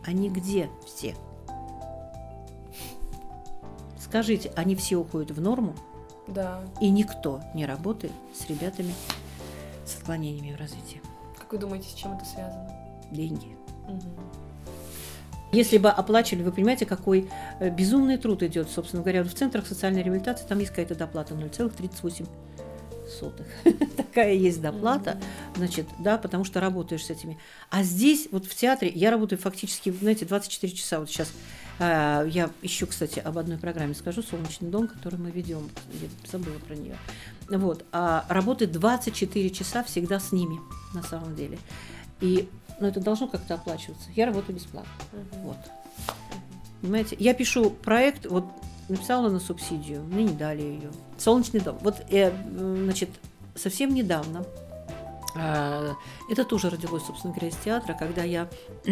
Они 0.04 0.28
где 0.28 0.72
все? 0.88 1.16
Скажите, 4.00 4.52
они 4.56 4.76
все 4.76 4.96
уходят 4.96 5.30
в 5.30 5.40
норму? 5.40 5.76
Да. 6.28 6.62
И 6.82 6.90
никто 6.90 7.42
не 7.54 7.68
работает 7.68 8.12
с 8.34 8.50
ребятами 8.50 8.92
с 9.86 9.98
отклонениями 9.98 10.56
в 10.56 10.60
развитии. 10.60 11.00
Как 11.38 11.52
вы 11.52 11.60
думаете, 11.60 11.90
с 11.90 11.94
чем 11.94 12.14
это 12.14 12.26
связано? 12.26 12.72
Деньги. 13.12 13.56
Угу. 13.88 14.10
Если 15.52 15.78
бы 15.78 15.90
оплачивали, 15.90 16.42
вы 16.42 16.52
понимаете, 16.52 16.88
какой 16.88 17.30
э, 17.60 17.70
безумный 17.70 18.18
труд 18.18 18.42
идет, 18.42 18.72
собственно 18.72 19.04
говоря, 19.04 19.24
в 19.24 19.32
центрах 19.32 19.68
социальной 19.68 20.02
реабилитации 20.02 20.48
там 20.48 20.58
есть 20.58 20.72
какая-то 20.72 20.96
доплата 20.96 21.36
0,38 21.36 22.28
сотых. 23.16 23.48
Такая 23.98 24.34
есть 24.34 24.62
доплата, 24.62 25.20
значит, 25.56 25.88
да, 26.00 26.18
потому 26.18 26.44
что 26.44 26.60
работаешь 26.60 27.06
с 27.06 27.10
этими. 27.10 27.38
А 27.70 27.84
здесь, 27.84 28.28
вот 28.32 28.46
в 28.46 28.56
театре, 28.56 28.92
я 28.94 29.12
работаю 29.12 29.40
фактически, 29.40 29.92
знаете, 29.92 30.26
24 30.26 30.74
часа. 30.74 31.00
Вот 31.00 31.10
сейчас 31.10 31.32
э, 31.80 32.28
я 32.30 32.50
еще, 32.62 32.86
кстати, 32.86 33.20
об 33.20 33.38
одной 33.38 33.58
программе 33.58 33.94
скажу, 33.94 34.22
«Солнечный 34.22 34.70
дом», 34.70 34.88
который 34.88 35.20
мы 35.20 35.32
ведем, 35.32 35.70
я 36.02 36.10
забыла 36.30 36.60
про 36.60 36.76
нее. 36.76 36.98
Вот, 37.50 37.86
а 37.92 38.26
работает 38.30 38.72
24 38.72 39.50
часа 39.52 39.84
всегда 39.84 40.20
с 40.20 40.32
ними, 40.32 40.60
на 40.94 41.04
самом 41.04 41.36
деле. 41.36 41.58
И, 42.22 42.50
ну, 42.80 42.88
это 42.88 43.00
должно 43.00 43.28
как-то 43.28 43.56
оплачиваться. 43.56 44.10
Я 44.16 44.26
работаю 44.26 44.56
бесплатно. 44.56 44.92
Угу. 45.14 45.42
Вот. 45.42 45.58
Понимаете, 46.82 47.16
я 47.20 47.34
пишу 47.34 47.70
проект, 47.72 48.26
вот 48.26 48.46
написала 48.90 49.30
на 49.30 49.40
субсидию, 49.40 50.04
мне 50.04 50.24
не 50.24 50.34
дали 50.34 50.62
ее. 50.62 50.92
Солнечный 51.18 51.60
дом. 51.60 51.78
Вот, 51.82 51.96
э, 52.10 52.32
значит, 52.56 53.10
совсем 53.56 53.94
недавно 53.94 54.46
э, 55.36 55.94
это 56.30 56.44
тоже 56.44 56.70
родилось, 56.70 57.04
собственно 57.04 57.34
говоря, 57.34 57.50
из 57.50 57.56
театра, 57.58 57.94
когда 57.94 58.24
я 58.24 58.48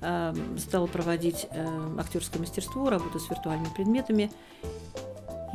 э, 0.00 0.34
стала 0.58 0.86
проводить 0.86 1.46
э, 1.50 1.96
актерское 1.98 2.40
мастерство, 2.40 2.90
работу 2.90 3.18
с 3.18 3.28
виртуальными 3.28 3.72
предметами. 3.74 4.30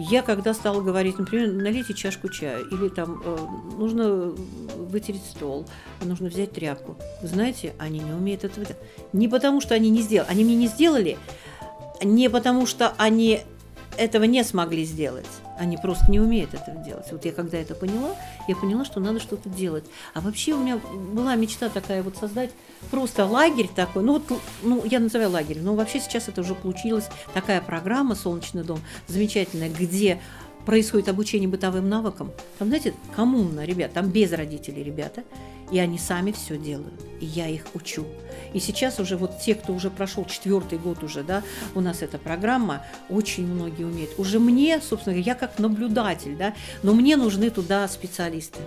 Я 0.01 0.21
когда 0.21 0.53
стала 0.53 0.79
говорить, 0.79 1.19
например, 1.19 1.51
налейте 1.51 1.93
чашку 1.93 2.29
чая, 2.29 2.61
или 2.71 2.87
там 2.87 3.21
э, 3.21 3.37
нужно 3.77 4.33
вытереть 4.77 5.25
стол, 5.25 5.65
нужно 6.01 6.29
взять 6.29 6.53
тряпку. 6.53 6.95
Знаете, 7.21 7.73
они 7.77 7.99
не 7.99 8.13
умеют 8.13 8.45
этого 8.45 8.65
делать. 8.65 8.81
Не 9.11 9.27
потому, 9.27 9.59
что 9.59 9.75
они 9.75 9.89
не 9.89 10.01
сделали. 10.01 10.29
Они 10.29 10.45
мне 10.45 10.55
не 10.55 10.67
сделали, 10.67 11.17
не 12.01 12.29
потому, 12.29 12.65
что 12.65 12.93
они 12.97 13.41
этого 13.97 14.23
не 14.23 14.43
смогли 14.43 14.85
сделать. 14.85 15.27
Они 15.57 15.75
просто 15.75 16.09
не 16.09 16.19
умеют 16.19 16.53
этого 16.53 16.77
делать. 16.83 17.07
Вот 17.11 17.25
я 17.25 17.33
когда 17.33 17.57
это 17.57 17.75
поняла, 17.75 18.15
я 18.47 18.55
поняла, 18.55 18.85
что 18.85 19.01
надо 19.01 19.19
что-то 19.19 19.49
делать. 19.49 19.83
А 20.13 20.21
вообще 20.21 20.53
у 20.53 20.59
меня 20.59 20.77
была 20.77 21.35
мечта 21.35 21.67
такая 21.67 22.01
вот 22.01 22.15
создать 22.15 22.51
просто 22.91 23.25
лагерь 23.25 23.67
такой. 23.75 24.03
Ну 24.03 24.13
вот, 24.13 24.41
ну 24.63 24.85
я 24.85 24.99
называю 24.99 25.29
лагерь, 25.29 25.59
но 25.61 25.75
вообще 25.75 25.99
сейчас 25.99 26.29
это 26.29 26.41
уже 26.41 26.55
получилась 26.55 27.09
такая 27.33 27.59
программа 27.59 28.15
«Солнечный 28.15 28.63
дом» 28.63 28.79
замечательная, 29.07 29.69
где 29.69 30.21
происходит 30.65 31.09
обучение 31.09 31.49
бытовым 31.49 31.89
навыкам. 31.89 32.31
Там, 32.57 32.69
знаете, 32.69 32.93
коммунно, 33.15 33.65
ребят, 33.65 33.91
там 33.93 34.09
без 34.09 34.31
родителей 34.31 34.83
ребята, 34.83 35.23
и 35.71 35.79
они 35.79 35.97
сами 35.97 36.31
все 36.31 36.57
делают, 36.57 36.93
и 37.19 37.25
я 37.25 37.47
их 37.47 37.65
учу. 37.73 38.05
И 38.53 38.59
сейчас 38.59 38.99
уже 38.99 39.17
вот 39.17 39.39
те, 39.39 39.55
кто 39.55 39.73
уже 39.73 39.89
прошел 39.89 40.25
четвертый 40.25 40.77
год 40.77 41.03
уже, 41.03 41.23
да, 41.23 41.43
у 41.75 41.81
нас 41.81 42.01
эта 42.01 42.17
программа, 42.17 42.83
очень 43.09 43.47
многие 43.47 43.83
умеют. 43.83 44.11
Уже 44.17 44.39
мне, 44.39 44.79
собственно 44.81 45.15
говоря, 45.15 45.33
я 45.33 45.35
как 45.35 45.59
наблюдатель, 45.59 46.35
да, 46.35 46.53
но 46.83 46.93
мне 46.93 47.15
нужны 47.15 47.49
туда 47.49 47.87
специалисты 47.87 48.59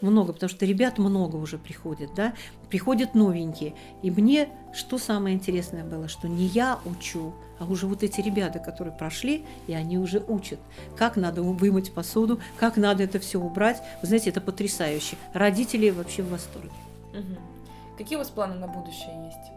много, 0.00 0.32
потому 0.32 0.48
что 0.48 0.64
ребят 0.64 0.98
много 0.98 1.36
уже 1.36 1.58
приходит, 1.58 2.10
да, 2.14 2.34
приходят 2.68 3.14
новенькие. 3.14 3.74
И 4.02 4.10
мне 4.10 4.48
что 4.72 4.98
самое 4.98 5.34
интересное 5.34 5.84
было, 5.84 6.08
что 6.08 6.28
не 6.28 6.46
я 6.46 6.78
учу, 6.84 7.34
а 7.58 7.64
уже 7.64 7.86
вот 7.86 8.02
эти 8.02 8.20
ребята, 8.20 8.58
которые 8.58 8.94
прошли, 8.96 9.44
и 9.66 9.72
они 9.72 9.98
уже 9.98 10.22
учат, 10.26 10.60
как 10.96 11.16
надо 11.16 11.42
вымыть 11.42 11.92
посуду, 11.92 12.40
как 12.58 12.76
надо 12.76 13.02
это 13.02 13.18
все 13.18 13.40
убрать. 13.40 13.82
Вы 14.02 14.08
знаете, 14.08 14.30
это 14.30 14.40
потрясающе. 14.40 15.16
Родители 15.32 15.90
вообще 15.90 16.22
в 16.22 16.30
восторге. 16.30 16.70
Угу. 17.12 17.57
Какие 17.98 18.14
у 18.14 18.20
вас 18.20 18.30
планы 18.30 18.54
на 18.54 18.68
будущее 18.68 19.24
есть? 19.26 19.52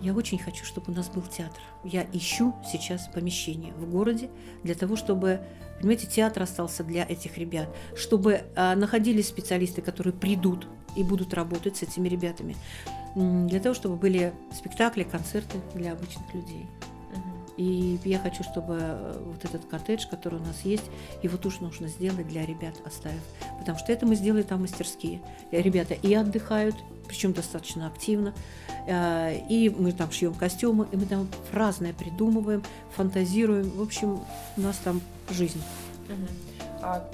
Я 0.00 0.12
очень 0.12 0.36
хочу, 0.36 0.64
чтобы 0.64 0.92
у 0.92 0.94
нас 0.96 1.08
был 1.08 1.22
театр. 1.22 1.62
Я 1.84 2.04
ищу 2.12 2.52
сейчас 2.70 3.06
помещение 3.06 3.72
в 3.72 3.88
городе 3.88 4.28
для 4.64 4.74
того, 4.74 4.96
чтобы, 4.96 5.40
понимаете, 5.78 6.08
театр 6.08 6.42
остался 6.42 6.82
для 6.82 7.04
этих 7.04 7.38
ребят, 7.38 7.68
чтобы 7.96 8.42
э, 8.54 8.74
находились 8.74 9.28
специалисты, 9.28 9.80
которые 9.80 10.12
придут 10.12 10.66
и 10.96 11.04
будут 11.04 11.32
работать 11.34 11.76
с 11.76 11.82
этими 11.84 12.08
ребятами, 12.08 12.56
для 13.14 13.60
того, 13.60 13.74
чтобы 13.74 13.94
были 13.94 14.34
спектакли, 14.52 15.04
концерты 15.04 15.60
для 15.74 15.92
обычных 15.92 16.34
людей. 16.34 16.66
И 17.56 17.98
я 18.04 18.18
хочу, 18.18 18.42
чтобы 18.42 18.78
э, 18.80 19.22
вот 19.24 19.44
этот 19.44 19.64
коттедж, 19.66 20.06
который 20.10 20.40
у 20.40 20.42
нас 20.42 20.62
есть, 20.64 20.84
его 21.22 21.36
тоже 21.36 21.62
нужно 21.62 21.88
сделать 21.88 22.26
для 22.26 22.44
ребят 22.44 22.74
оставив. 22.84 23.22
Потому 23.58 23.78
что 23.78 23.92
это 23.92 24.06
мы 24.06 24.16
сделали 24.16 24.42
там 24.42 24.62
мастерские. 24.62 25.20
Э, 25.50 25.60
ребята 25.60 25.94
и 25.94 26.12
отдыхают, 26.14 26.74
причем 27.06 27.32
достаточно 27.32 27.86
активно. 27.86 28.34
Э, 28.86 29.36
и 29.48 29.70
мы 29.70 29.92
там 29.92 30.10
шьем 30.10 30.34
костюмы, 30.34 30.88
и 30.90 30.96
мы 30.96 31.06
там 31.06 31.28
разное 31.52 31.92
придумываем, 31.92 32.62
фантазируем. 32.96 33.70
В 33.70 33.82
общем, 33.82 34.20
у 34.56 34.60
нас 34.60 34.76
там 34.78 35.00
жизнь. 35.30 35.62
А 36.08 36.43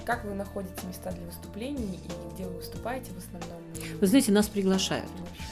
как 0.05 0.25
вы 0.25 0.35
находите 0.35 0.87
места 0.87 1.11
для 1.13 1.27
выступлений 1.27 1.99
и 2.05 2.35
где 2.35 2.45
вы 2.47 2.57
выступаете 2.57 3.13
в 3.13 3.19
основном? 3.19 3.61
Вы 4.01 4.07
знаете, 4.07 4.33
нас 4.33 4.49
приглашают. 4.49 5.11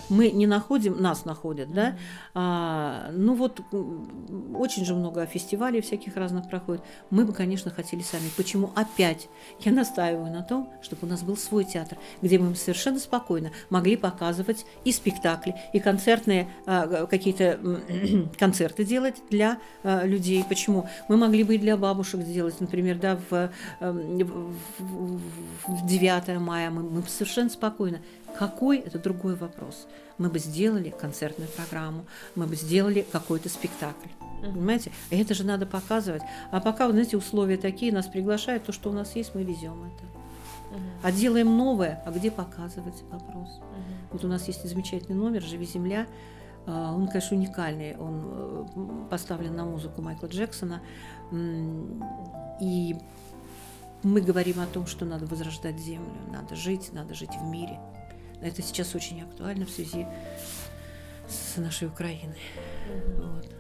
Мы 0.09 0.31
не 0.31 0.47
находим, 0.47 1.01
нас 1.01 1.25
находят, 1.25 1.73
да. 1.73 1.97
А, 2.35 3.11
ну 3.13 3.35
вот 3.35 3.61
очень 4.55 4.85
же 4.85 4.95
много 4.95 5.27
фестивалей 5.27 5.81
всяких 5.81 6.17
разных 6.17 6.49
проходит. 6.49 6.83
Мы 7.11 7.25
бы, 7.25 7.33
конечно, 7.33 7.71
хотели 7.71 8.01
сами. 8.01 8.31
Почему 8.37 8.71
опять? 8.75 9.29
Я 9.61 9.73
настаиваю 9.73 10.33
на 10.33 10.43
том, 10.43 10.73
чтобы 10.83 11.07
у 11.07 11.11
нас 11.11 11.23
был 11.23 11.37
свой 11.37 11.65
театр, 11.65 11.99
где 12.23 12.39
мы 12.39 12.55
совершенно 12.55 12.99
спокойно 12.99 13.51
могли 13.71 13.97
показывать 13.97 14.65
и 14.85 14.93
спектакли, 14.93 15.55
и 15.73 15.81
концертные 15.81 16.49
а, 16.67 17.07
какие-то 17.07 17.59
концерты 18.39 18.85
делать 18.85 19.17
для 19.31 19.59
а, 19.83 20.05
людей. 20.05 20.45
Почему? 20.49 20.89
Мы 21.09 21.17
могли 21.17 21.45
бы 21.45 21.57
и 21.57 21.59
для 21.59 21.77
бабушек 21.77 22.23
сделать, 22.23 22.61
например, 22.61 22.99
да, 22.99 23.19
в, 23.31 23.51
в, 24.09 24.55
в, 24.79 25.21
в 25.69 25.87
9 25.87 26.41
мая 26.41 26.71
мы, 26.71 26.83
мы 26.83 27.03
совершенно 27.03 27.51
спокойно 27.51 28.01
какой– 28.39 28.79
это 28.87 28.99
другой 28.99 29.35
вопрос. 29.35 29.89
Мы 30.17 30.29
бы 30.29 30.39
сделали 30.39 30.91
концертную 30.91 31.51
программу, 31.51 32.05
мы 32.37 32.47
бы 32.47 32.55
сделали 32.57 33.05
какой-то 33.11 33.49
спектакль. 33.49 34.09
Понимаете? 34.41 34.93
Это 35.11 35.35
же 35.35 35.45
надо 35.45 35.67
показывать. 35.67 36.23
А 36.53 36.61
пока, 36.61 36.87
вот, 36.87 36.93
знаете, 36.93 37.17
условия 37.17 37.57
такие, 37.57 37.93
нас 37.93 38.07
приглашают, 38.07 38.65
то, 38.65 38.73
что 38.73 38.91
у 38.91 38.93
нас 38.93 39.17
есть, 39.17 39.35
мы 39.35 39.43
везем 39.43 39.85
это. 39.85 40.05
А 41.03 41.11
делаем 41.11 41.57
новое, 41.57 42.03
а 42.05 42.11
где 42.11 42.31
показывать 42.31 43.03
вопрос? 43.11 43.61
Вот 44.13 44.25
у 44.25 44.29
нас 44.29 44.47
есть 44.47 44.69
замечательный 44.69 45.17
номер 45.17 45.43
«Живи 45.43 45.67
земля», 45.67 46.07
а, 46.67 46.93
он, 46.95 47.09
конечно, 47.09 47.37
уникальный. 47.37 47.97
Он 47.97 48.23
э, 48.25 48.65
поставлен 49.11 49.57
на 49.57 49.65
музыку 49.65 50.03
Майкла 50.03 50.27
Джексона. 50.27 50.83
И 52.61 52.97
мы 54.03 54.21
говорим 54.21 54.61
о 54.61 54.67
том, 54.67 54.87
что 54.87 55.05
надо 55.05 55.27
возрождать 55.27 55.79
землю, 55.79 56.13
надо 56.33 56.55
жить, 56.55 56.93
надо 56.93 57.15
жить 57.15 57.35
в 57.41 57.45
мире. 57.45 57.79
Это 58.41 58.63
сейчас 58.63 58.95
очень 58.95 59.23
актуально 59.23 59.67
в 59.67 59.71
связи 59.71 60.07
с 61.29 61.57
нашей 61.57 61.89
Украиной. 61.89 62.39
Угу. 62.89 63.23
Вот. 63.23 63.58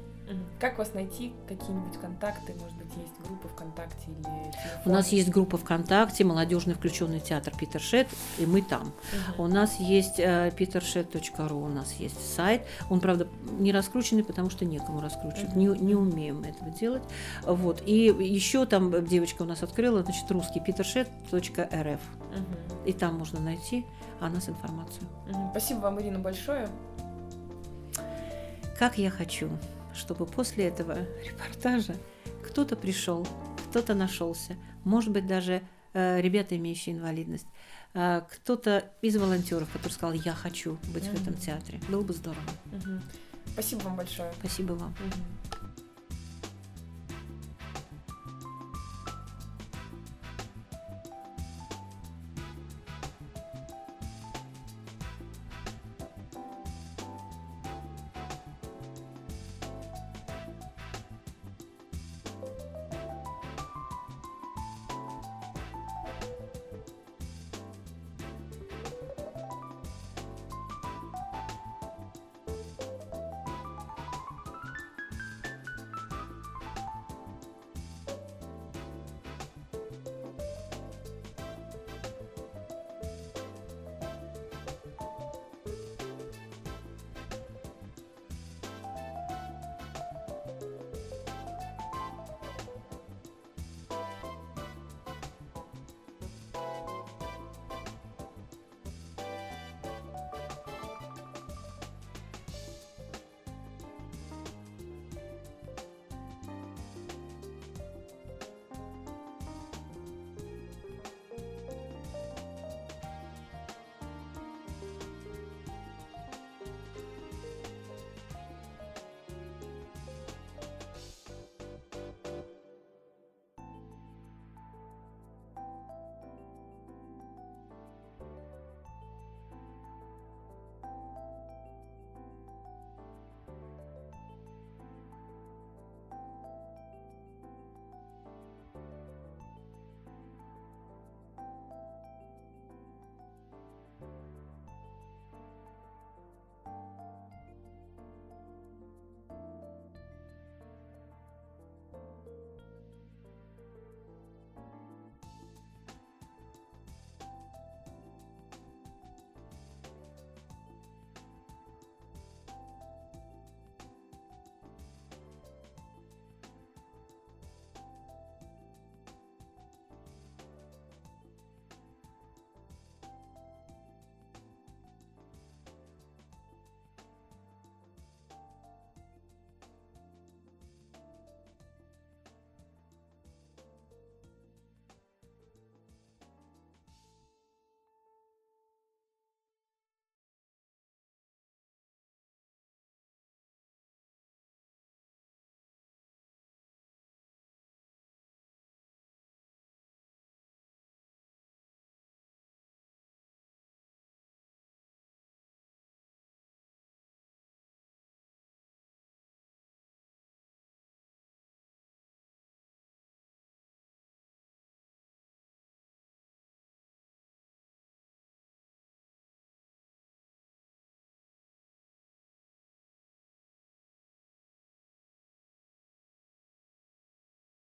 Как 0.61 0.79
вас 0.79 0.95
найти? 0.95 1.33
Какие-нибудь 1.49 1.99
контакты? 2.01 2.55
Может 2.55 2.77
быть, 2.77 2.88
есть 2.97 3.12
группа 3.25 3.49
ВКонтакте 3.49 4.11
или 4.11 4.23
телефон? 4.23 4.83
У 4.85 4.91
нас 4.91 5.09
есть 5.09 5.29
группа 5.29 5.57
ВКонтакте, 5.57 6.25
молодежный 6.25 6.75
включенный 6.75 7.21
театр 7.21 7.55
Питер 7.57 7.81
Шет, 7.81 8.09
и 8.38 8.47
мы 8.47 8.62
там. 8.62 8.93
Угу. 9.37 9.45
У 9.45 9.47
нас 9.47 9.77
есть 9.77 10.19
э, 10.19 10.53
petershed.ru, 10.57 11.64
у 11.64 11.69
нас 11.69 11.93
есть 11.95 12.35
сайт. 12.35 12.62
Он, 12.91 13.01
правда, 13.01 13.29
не 13.59 13.73
раскрученный, 13.73 14.25
потому 14.25 14.51
что 14.51 14.64
некому 14.64 15.01
раскручивать. 15.01 15.51
Угу. 15.51 15.59
Не, 15.59 15.67
не 15.79 15.95
умеем 15.95 16.43
этого 16.43 16.71
делать. 16.71 17.03
Вот. 17.45 17.83
И 17.87 18.07
еще 18.07 18.67
там 18.67 19.05
девочка 19.07 19.43
у 19.43 19.47
нас 19.47 19.62
открыла, 19.62 20.03
значит, 20.03 20.31
русский 20.31 20.61
petershed.rf. 20.61 22.01
Угу. 22.01 22.87
И 22.87 22.93
там 22.93 23.19
можно 23.19 23.41
найти 23.41 23.87
о 24.21 24.29
нас 24.29 24.49
информацию. 24.49 25.07
Спасибо 25.53 25.81
вам, 25.81 26.01
Ирина, 26.01 26.19
большое. 26.19 26.69
Как 28.79 28.97
я 28.97 29.11
хочу, 29.11 29.51
чтобы 29.98 30.26
после 30.26 30.68
этого 30.68 31.06
репортажа 31.24 31.96
кто-то 32.42 32.76
пришел, 32.76 33.26
кто-то 33.68 33.94
нашелся, 33.94 34.56
может 34.84 35.12
быть, 35.12 35.26
даже 35.26 35.62
э, 35.92 36.20
ребята, 36.20 36.56
имеющие 36.56 36.94
инвалидность, 36.94 37.46
э, 37.94 38.22
кто-то 38.30 38.90
из 39.02 39.16
волонтеров, 39.16 39.70
который 39.72 39.92
сказал, 39.92 40.14
я 40.14 40.32
хочу 40.32 40.78
быть 40.94 41.04
mm-hmm. 41.04 41.16
в 41.16 41.22
этом 41.22 41.34
театре. 41.34 41.80
Было 41.88 42.02
бы 42.02 42.14
здорово. 42.14 42.40
Mm-hmm. 42.66 43.00
Спасибо 43.52 43.80
вам 43.80 43.96
большое. 43.96 44.32
Спасибо 44.40 44.72
вам. 44.72 44.94
Mm-hmm. 44.98 45.58